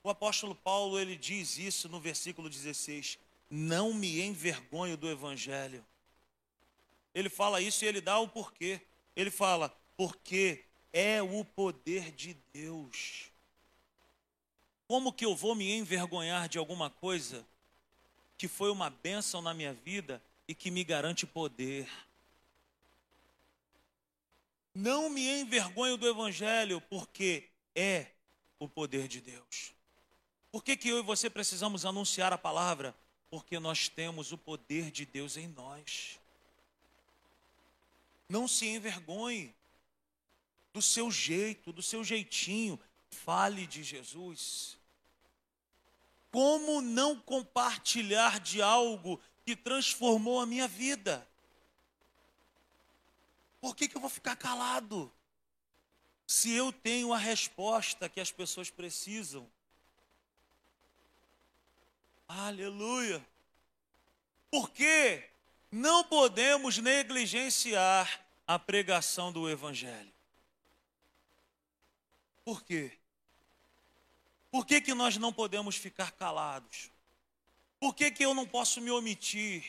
O 0.04 0.10
apóstolo 0.10 0.56
Paulo, 0.56 0.98
ele 0.98 1.18
diz 1.18 1.58
isso 1.58 1.90
no 1.90 2.00
versículo 2.00 2.50
16: 2.50 3.20
não 3.50 3.94
me 3.94 4.22
envergonho 4.22 4.96
do 4.96 5.10
Evangelho. 5.10 5.86
Ele 7.14 7.28
fala 7.30 7.60
isso 7.60 7.84
e 7.84 7.88
ele 7.88 8.00
dá 8.00 8.18
o 8.20 8.28
porquê. 8.30 8.80
Ele 9.14 9.30
fala, 9.30 9.76
porque 9.98 10.64
é 10.94 11.22
o 11.22 11.44
poder 11.44 12.12
de 12.12 12.36
Deus. 12.54 13.26
Como 14.88 15.12
que 15.12 15.26
eu 15.26 15.36
vou 15.36 15.56
me 15.56 15.70
envergonhar 15.74 16.48
de 16.48 16.58
alguma 16.58 16.90
coisa 16.90 17.46
que 18.42 18.48
foi 18.48 18.72
uma 18.72 18.90
bênção 18.90 19.40
na 19.40 19.54
minha 19.54 19.72
vida 19.72 20.20
e 20.48 20.56
que 20.56 20.72
me 20.72 20.84
garante 20.84 21.28
poder? 21.28 21.88
Não 24.74 25.12
me 25.12 25.42
envergonho 25.42 25.96
do 25.96 26.10
Evangelho, 26.10 26.82
porque 26.90 27.48
é 27.76 28.08
o 28.58 28.68
poder 28.68 29.08
de 29.08 29.22
Deus. 29.22 29.76
Por 30.52 30.64
que, 30.64 30.76
que 30.76 30.90
eu 30.90 30.98
e 30.98 31.04
você 31.04 31.30
precisamos 31.30 31.86
anunciar 31.86 32.34
a 32.34 32.38
palavra? 32.38 32.96
Porque 33.30 33.60
nós 33.60 33.88
temos 33.88 34.32
o 34.32 34.38
poder 34.40 34.90
de 34.90 35.06
Deus 35.06 35.38
em 35.38 35.48
nós. 35.48 36.20
Não 38.28 38.48
se 38.48 38.66
envergonhe 38.66 39.54
do 40.74 40.82
seu 40.82 41.12
jeito, 41.12 41.72
do 41.72 41.84
seu 41.84 42.04
jeitinho. 42.04 42.80
Fale 43.08 43.68
de 43.68 43.84
Jesus. 43.84 44.81
Como 46.32 46.82
não 46.82 47.20
compartilhar 47.20 48.40
de 48.40 48.62
algo 48.62 49.20
que 49.46 49.56
transformou 49.56 50.40
a 50.40 50.46
minha 50.46 50.68
vida? 50.68 51.28
Por 53.60 53.76
que, 53.76 53.88
que 53.88 53.98
eu 53.98 54.02
vou 54.02 54.10
ficar 54.10 54.36
calado? 54.38 55.12
Se 56.26 56.52
eu 56.54 56.72
tenho 56.72 57.14
a 57.14 57.18
resposta 57.18 58.08
que 58.08 58.22
as 58.22 58.32
pessoas 58.32 58.70
precisam. 58.70 59.46
Aleluia. 62.28 63.24
Porque 64.50 65.30
não 65.70 66.04
podemos 66.06 66.78
negligenciar 66.78 68.26
a 68.48 68.58
pregação 68.58 69.32
do 69.32 69.50
Evangelho. 69.50 70.12
Por 72.44 72.64
quê? 72.64 72.98
Por 74.52 74.66
que, 74.66 74.82
que 74.82 74.94
nós 74.94 75.18
não 75.18 75.32
podemos 75.32 75.78
ficar 75.78 76.12
calados? 76.12 76.92
Por 77.80 77.96
que, 77.96 78.12
que 78.12 78.24
eu 78.24 78.34
não 78.34 78.46
posso 78.46 78.82
me 78.82 78.92
omitir? 78.92 79.64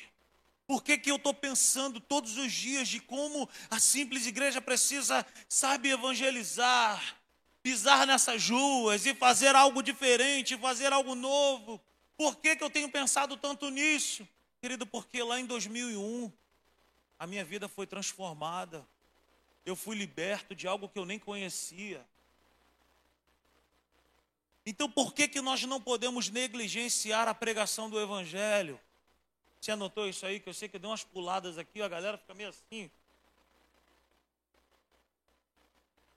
Por 0.66 0.82
que, 0.82 0.98
que 0.98 1.10
eu 1.10 1.16
estou 1.16 1.32
pensando 1.32 2.00
todos 2.00 2.36
os 2.36 2.52
dias 2.52 2.88
de 2.88 3.00
como 3.00 3.48
a 3.70 3.78
simples 3.78 4.26
igreja 4.26 4.60
precisa, 4.60 5.24
sabe, 5.48 5.90
evangelizar, 5.90 7.16
pisar 7.62 8.06
nessas 8.06 8.48
ruas 8.48 9.06
e 9.06 9.14
fazer 9.14 9.54
algo 9.54 9.82
diferente, 9.82 10.58
fazer 10.58 10.92
algo 10.92 11.14
novo? 11.14 11.80
Por 12.16 12.36
que, 12.36 12.56
que 12.56 12.64
eu 12.64 12.70
tenho 12.70 12.88
pensado 12.88 13.36
tanto 13.36 13.70
nisso? 13.70 14.26
Querido, 14.60 14.86
porque 14.86 15.22
lá 15.22 15.40
em 15.40 15.46
2001, 15.46 16.32
a 17.18 17.26
minha 17.26 17.44
vida 17.44 17.68
foi 17.68 17.86
transformada. 17.86 18.86
Eu 19.64 19.76
fui 19.76 19.96
liberto 19.96 20.54
de 20.54 20.66
algo 20.66 20.88
que 20.88 20.98
eu 20.98 21.04
nem 21.04 21.18
conhecia. 21.18 22.04
Então, 24.64 24.88
por 24.88 25.12
que, 25.12 25.26
que 25.26 25.40
nós 25.40 25.62
não 25.64 25.80
podemos 25.80 26.28
negligenciar 26.28 27.26
a 27.26 27.34
pregação 27.34 27.90
do 27.90 28.00
Evangelho? 28.00 28.80
Você 29.60 29.72
anotou 29.72 30.08
isso 30.08 30.24
aí? 30.24 30.38
Que 30.38 30.48
eu 30.48 30.54
sei 30.54 30.68
que 30.68 30.78
deu 30.78 30.90
umas 30.90 31.04
puladas 31.04 31.58
aqui, 31.58 31.82
a 31.82 31.88
galera 31.88 32.16
fica 32.16 32.34
meio 32.34 32.48
assim. 32.48 32.90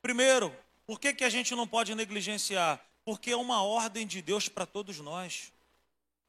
Primeiro, 0.01 0.55
por 0.85 0.99
que, 0.99 1.13
que 1.13 1.23
a 1.23 1.29
gente 1.29 1.55
não 1.55 1.67
pode 1.67 1.95
negligenciar? 1.95 2.83
Porque 3.03 3.31
é 3.31 3.35
uma 3.35 3.63
ordem 3.63 4.05
de 4.05 4.21
Deus 4.21 4.47
para 4.47 4.65
todos 4.65 4.99
nós. 4.99 5.51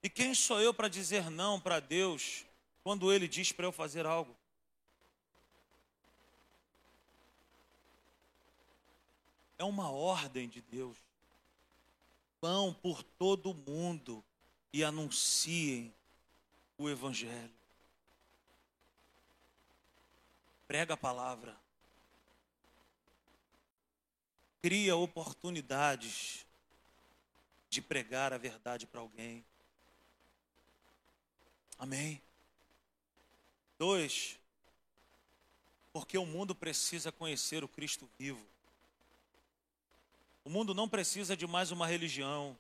E 0.03 0.09
quem 0.09 0.35
sou 0.35 0.61
eu 0.61 0.73
para 0.73 0.89
dizer 0.89 1.31
não 1.31 1.61
para 1.61 1.81
Deus 1.81 2.45
quando 2.83 3.13
Ele 3.13 3.29
diz 3.29 3.53
para 3.53 3.67
eu 3.67 3.73
fazer 3.73 4.07
algo? 4.07 4.35
É 9.59 9.65
uma 9.65 9.91
ordem 9.91 10.49
de 10.49 10.63
Deus 10.63 11.06
vão 12.47 12.73
por 12.73 13.03
todo 13.03 13.51
o 13.51 13.55
mundo 13.55 14.25
e 14.73 14.85
anunciem 14.85 15.93
o 16.79 16.89
Evangelho. 16.89 17.53
Prega 20.69 20.95
a 20.95 20.97
palavra. 20.97 21.57
Cria 24.63 24.95
oportunidades 24.95 26.47
de 27.69 27.83
pregar 27.83 28.33
a 28.33 28.39
verdade 28.39 28.87
para 28.87 29.01
alguém. 29.01 29.45
Amém? 31.77 32.23
Dois, 33.77 34.39
porque 35.93 36.17
o 36.17 36.25
mundo 36.25 36.55
precisa 36.55 37.11
conhecer 37.11 37.65
o 37.65 37.69
Cristo 37.69 38.09
vivo. 38.17 38.47
O 40.47 40.49
mundo 40.49 40.73
não 40.73 40.89
precisa 40.89 41.37
de 41.37 41.45
mais 41.45 41.73
uma 41.73 41.89
religião. 41.89 42.57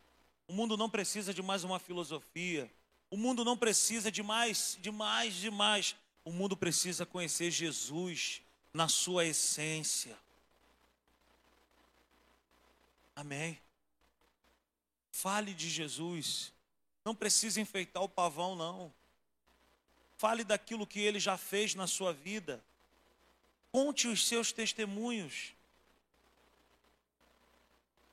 O 0.49 0.53
mundo 0.53 0.77
não 0.77 0.91
precisa 0.91 1.33
de 1.33 1.41
mais 1.41 1.63
uma 1.63 1.79
filosofia. 1.79 2.69
O 3.09 3.17
mundo 3.17 3.45
não 3.45 3.57
precisa 3.57 4.11
de 4.11 4.25
mais, 4.25 4.77
de 4.81 4.91
mais, 4.91 5.35
de 5.35 5.53
mais. 5.53 5.95
O 6.25 6.33
mundo 6.33 6.57
precisa 6.57 7.07
conhecer 7.07 7.49
Jesus 7.53 8.43
na 8.75 8.89
sua 8.89 9.25
essência. 9.25 10.19
Amém. 13.15 13.57
Fale 15.13 15.55
de 15.55 15.71
Jesus. 15.71 16.53
Não 17.05 17.15
precisa 17.15 17.61
enfeitar 17.61 18.03
o 18.03 18.09
pavão, 18.09 18.57
não. 18.57 18.93
Fale 20.17 20.43
daquilo 20.43 20.89
que 20.89 20.99
ele 20.99 21.21
já 21.21 21.37
fez 21.37 21.77
na 21.77 21.87
sua 21.87 22.13
vida. 22.13 22.61
Conte 23.71 24.09
os 24.09 24.27
seus 24.27 24.51
testemunhos. 24.51 25.55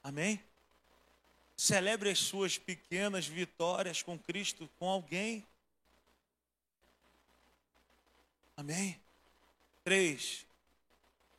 Amém? 0.03 0.43
Celebre 1.55 2.09
as 2.09 2.19
suas 2.19 2.57
pequenas 2.57 3.25
vitórias 3.25 4.03
com 4.03 4.19
Cristo, 4.19 4.69
com 4.77 4.89
alguém. 4.89 5.47
Amém? 8.57 8.99
Três. 9.83 10.45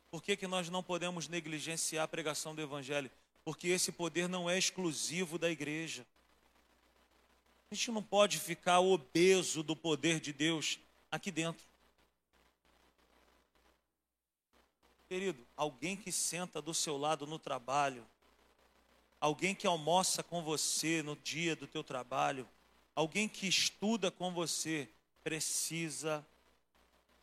Por 0.09 0.23
que, 0.23 0.35
que 0.35 0.47
nós 0.47 0.69
não 0.69 0.81
podemos 0.81 1.27
negligenciar 1.27 2.05
a 2.05 2.07
pregação 2.07 2.55
do 2.55 2.61
Evangelho? 2.61 3.11
Porque 3.43 3.67
esse 3.67 3.91
poder 3.91 4.27
não 4.27 4.49
é 4.49 4.57
exclusivo 4.57 5.37
da 5.37 5.51
igreja. 5.51 6.05
A 7.69 7.75
gente 7.75 7.91
não 7.91 8.01
pode 8.01 8.39
ficar 8.39 8.79
obeso 8.79 9.61
do 9.61 9.75
poder 9.75 10.19
de 10.19 10.33
Deus 10.33 10.79
aqui 11.11 11.29
dentro. 11.29 11.65
Querido, 15.07 15.45
alguém 15.55 15.95
que 15.95 16.11
senta 16.11 16.61
do 16.61 16.73
seu 16.73 16.97
lado 16.97 17.27
no 17.27 17.37
trabalho, 17.37 18.05
alguém 19.25 19.55
que 19.55 19.65
almoça 19.65 20.21
com 20.21 20.43
você 20.43 21.01
no 21.01 21.15
dia 21.15 21.55
do 21.55 21.65
teu 21.65 21.83
trabalho, 21.83 22.47
alguém 22.93 23.27
que 23.27 23.47
estuda 23.47 24.11
com 24.11 24.31
você, 24.31 24.87
precisa 25.23 26.23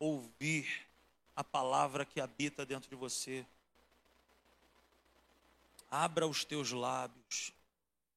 ouvir 0.01 0.89
a 1.37 1.45
palavra 1.45 2.05
que 2.05 2.21
habita 2.21 2.67
dentro 2.67 2.91
de 2.91 2.97
você. 2.97 3.47
Abra 5.89 6.27
os 6.27 6.45
teus 6.45 6.73
lábios, 6.73 7.53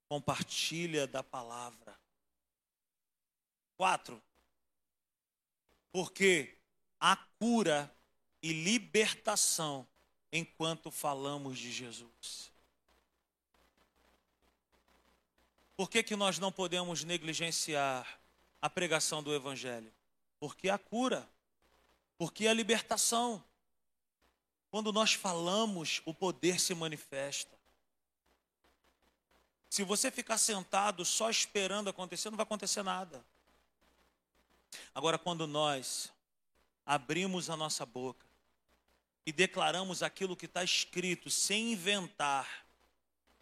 compartilha 0.10 1.06
da 1.06 1.22
palavra. 1.22 1.96
Quatro, 3.78 4.20
porque 5.92 6.58
há 7.00 7.16
cura 7.38 7.96
e 8.42 8.52
libertação 8.52 9.88
enquanto 10.32 10.90
falamos 10.90 11.60
de 11.60 11.72
Jesus. 11.72 12.55
Por 15.76 15.90
que, 15.90 16.02
que 16.02 16.16
nós 16.16 16.40
não 16.40 16.52
podemos 16.52 17.04
negligenciar 17.04 18.20
a 18.62 18.70
pregação 18.70 19.22
do 19.22 19.34
Evangelho? 19.34 19.92
Porque 20.40 20.70
a 20.70 20.78
cura, 20.78 21.28
porque 22.18 22.48
a 22.48 22.54
libertação. 22.54 23.44
Quando 24.72 24.94
nós 24.94 25.14
falamos, 25.14 26.02
o 26.06 26.14
poder 26.14 26.60
se 26.60 26.74
manifesta. 26.74 27.56
Se 29.70 29.84
você 29.84 30.10
ficar 30.10 30.38
sentado 30.38 31.04
só 31.04 31.30
esperando 31.30 31.90
acontecer, 31.90 32.30
não 32.30 32.38
vai 32.38 32.44
acontecer 32.46 32.82
nada. 32.82 33.26
Agora, 34.94 35.18
quando 35.18 35.46
nós 35.46 36.12
abrimos 36.86 37.50
a 37.50 37.58
nossa 37.58 37.86
boca 37.86 38.26
e 39.26 39.34
declaramos 39.34 40.04
aquilo 40.04 40.36
que 40.36 40.46
está 40.46 40.64
escrito, 40.64 41.30
sem 41.30 41.74
inventar, 41.74 42.66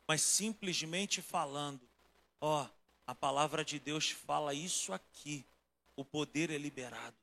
mas 0.08 0.22
simplesmente 0.22 1.22
falando, 1.22 1.82
Ó, 2.46 2.62
oh, 2.62 2.70
a 3.08 3.16
palavra 3.16 3.64
de 3.64 3.80
Deus 3.80 4.12
fala 4.12 4.54
isso 4.54 4.92
aqui. 4.92 5.46
O 5.96 6.04
poder 6.04 6.50
é 6.50 6.58
liberado. 6.58 7.16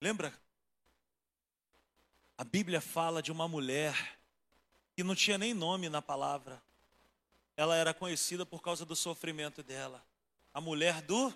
Lembra? 0.00 0.32
A 2.38 2.42
Bíblia 2.42 2.80
fala 2.80 3.22
de 3.22 3.30
uma 3.30 3.46
mulher 3.46 4.18
que 4.96 5.04
não 5.04 5.14
tinha 5.14 5.36
nem 5.36 5.52
nome 5.52 5.90
na 5.90 6.00
palavra. 6.00 6.62
Ela 7.54 7.76
era 7.76 7.92
conhecida 7.92 8.46
por 8.46 8.62
causa 8.62 8.86
do 8.86 8.96
sofrimento 8.96 9.62
dela. 9.62 10.02
A 10.54 10.60
mulher 10.60 11.02
do. 11.02 11.30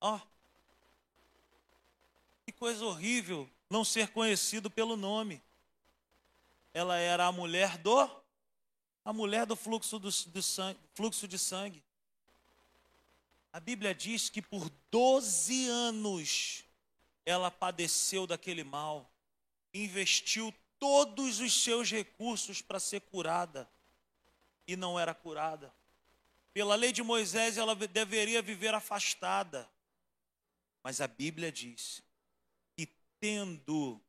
Ó. 0.00 0.14
Oh, 0.14 0.20
que 2.46 2.52
coisa 2.52 2.84
horrível 2.84 3.50
não 3.68 3.84
ser 3.84 4.10
conhecido 4.12 4.70
pelo 4.70 4.96
nome. 4.96 5.42
Ela 6.72 6.98
era 6.98 7.26
a 7.26 7.32
mulher 7.32 7.76
do 7.76 8.19
a 9.04 9.12
mulher 9.12 9.46
do 9.46 9.56
fluxo, 9.56 9.98
do, 9.98 10.10
do 10.10 10.42
sangue, 10.42 10.78
fluxo 10.94 11.26
de 11.26 11.38
sangue. 11.38 11.82
A 13.52 13.58
Bíblia 13.58 13.94
diz 13.94 14.28
que 14.28 14.40
por 14.40 14.70
12 14.90 15.68
anos 15.68 16.64
ela 17.24 17.50
padeceu 17.50 18.26
daquele 18.26 18.64
mal, 18.64 19.10
investiu 19.72 20.54
todos 20.78 21.40
os 21.40 21.62
seus 21.62 21.90
recursos 21.90 22.62
para 22.62 22.80
ser 22.80 23.00
curada 23.00 23.70
e 24.66 24.76
não 24.76 24.98
era 24.98 25.12
curada. 25.12 25.74
Pela 26.52 26.74
lei 26.74 26.92
de 26.92 27.02
Moisés, 27.02 27.56
ela 27.56 27.74
deveria 27.74 28.42
viver 28.42 28.74
afastada. 28.74 29.68
Mas 30.82 31.00
a 31.00 31.06
Bíblia 31.06 31.52
diz 31.52 32.02
que, 32.76 32.86
tendo 33.20 34.00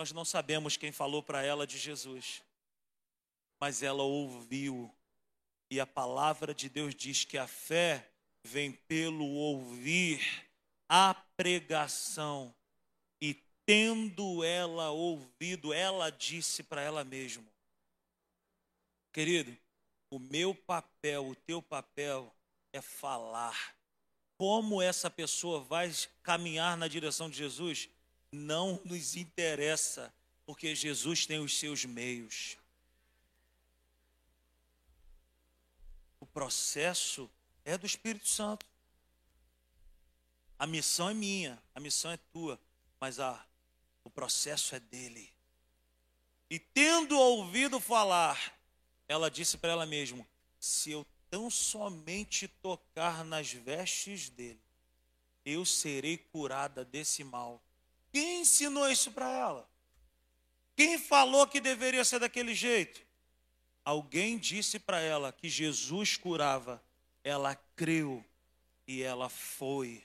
Nós 0.00 0.12
não 0.12 0.24
sabemos 0.24 0.78
quem 0.78 0.90
falou 0.90 1.22
para 1.22 1.42
ela 1.42 1.66
de 1.66 1.76
Jesus, 1.76 2.42
mas 3.60 3.82
ela 3.82 4.02
ouviu. 4.02 4.90
E 5.70 5.78
a 5.78 5.86
palavra 5.86 6.54
de 6.54 6.70
Deus 6.70 6.94
diz 6.94 7.22
que 7.26 7.36
a 7.36 7.46
fé 7.46 8.10
vem 8.42 8.72
pelo 8.72 9.26
ouvir 9.26 10.48
a 10.88 11.12
pregação. 11.36 12.54
E 13.20 13.34
tendo 13.66 14.42
ela 14.42 14.88
ouvido, 14.88 15.70
ela 15.70 16.08
disse 16.08 16.62
para 16.62 16.80
ela 16.80 17.04
mesma: 17.04 17.52
Querido, 19.12 19.54
o 20.08 20.18
meu 20.18 20.54
papel, 20.54 21.28
o 21.28 21.36
teu 21.36 21.60
papel 21.60 22.34
é 22.72 22.80
falar. 22.80 23.76
Como 24.38 24.80
essa 24.80 25.10
pessoa 25.10 25.60
vai 25.60 25.92
caminhar 26.22 26.74
na 26.74 26.88
direção 26.88 27.28
de 27.28 27.36
Jesus? 27.36 27.90
Não 28.32 28.80
nos 28.84 29.16
interessa, 29.16 30.12
porque 30.46 30.74
Jesus 30.74 31.26
tem 31.26 31.38
os 31.40 31.58
seus 31.58 31.84
meios. 31.84 32.56
O 36.18 36.26
processo 36.26 37.30
é 37.64 37.76
do 37.76 37.86
Espírito 37.86 38.28
Santo. 38.28 38.66
A 40.58 40.66
missão 40.66 41.08
é 41.08 41.14
minha, 41.14 41.60
a 41.74 41.80
missão 41.80 42.10
é 42.10 42.16
tua, 42.32 42.60
mas 43.00 43.18
a, 43.18 43.44
o 44.04 44.10
processo 44.10 44.74
é 44.74 44.80
dele. 44.80 45.32
E 46.50 46.58
tendo 46.58 47.18
ouvido 47.18 47.80
falar, 47.80 48.58
ela 49.08 49.30
disse 49.30 49.56
para 49.56 49.72
ela 49.72 49.86
mesma: 49.86 50.26
se 50.58 50.90
eu 50.90 51.06
tão 51.30 51.48
somente 51.48 52.48
tocar 52.48 53.24
nas 53.24 53.52
vestes 53.52 54.28
dele, 54.28 54.60
eu 55.44 55.64
serei 55.64 56.18
curada 56.18 56.84
desse 56.84 57.24
mal. 57.24 57.62
Quem 58.12 58.40
ensinou 58.40 58.88
isso 58.90 59.12
para 59.12 59.30
ela? 59.30 59.70
Quem 60.76 60.98
falou 60.98 61.46
que 61.46 61.60
deveria 61.60 62.04
ser 62.04 62.18
daquele 62.18 62.54
jeito? 62.54 63.00
Alguém 63.84 64.38
disse 64.38 64.78
para 64.78 65.00
ela 65.00 65.32
que 65.32 65.48
Jesus 65.48 66.16
curava. 66.16 66.82
Ela 67.22 67.54
creu 67.76 68.24
e 68.86 69.02
ela 69.02 69.28
foi. 69.28 70.02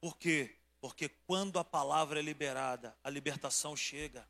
Por 0.00 0.16
quê? 0.16 0.56
Porque 0.80 1.08
quando 1.08 1.58
a 1.58 1.64
palavra 1.64 2.18
é 2.18 2.22
liberada, 2.22 2.96
a 3.04 3.10
libertação 3.10 3.76
chega, 3.76 4.26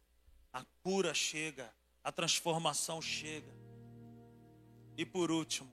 a 0.52 0.64
cura 0.82 1.14
chega, 1.14 1.72
a 2.02 2.12
transformação 2.12 3.00
chega. 3.00 3.52
E 4.96 5.04
por 5.04 5.30
último, 5.30 5.72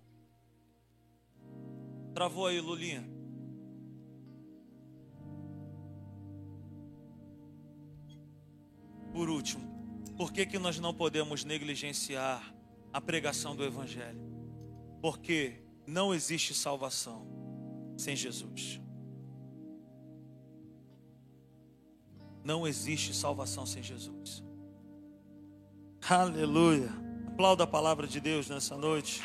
travou 2.14 2.48
aí, 2.48 2.62
Lulinha. 2.62 3.19
Por 9.12 9.30
último, 9.30 9.68
por 10.18 10.32
que, 10.32 10.46
que 10.46 10.60
nós 10.60 10.80
não 10.80 10.94
podemos 10.94 11.44
negligenciar 11.44 12.54
a 12.92 13.00
pregação 13.00 13.56
do 13.56 13.64
Evangelho? 13.64 14.22
Porque 15.02 15.64
não 15.88 16.14
existe 16.14 16.54
salvação 16.54 17.26
sem 17.98 18.16
Jesus. 18.16 18.80
Não 22.44 22.68
existe 22.68 23.14
salvação 23.14 23.66
sem 23.66 23.82
Jesus. 23.82 24.44
Aleluia. 26.08 26.90
Aplauda 27.28 27.64
a 27.64 27.68
palavra 27.68 28.08
de 28.08 28.20
Deus 28.20 28.50
nessa 28.50 28.76
noite. 28.76 29.22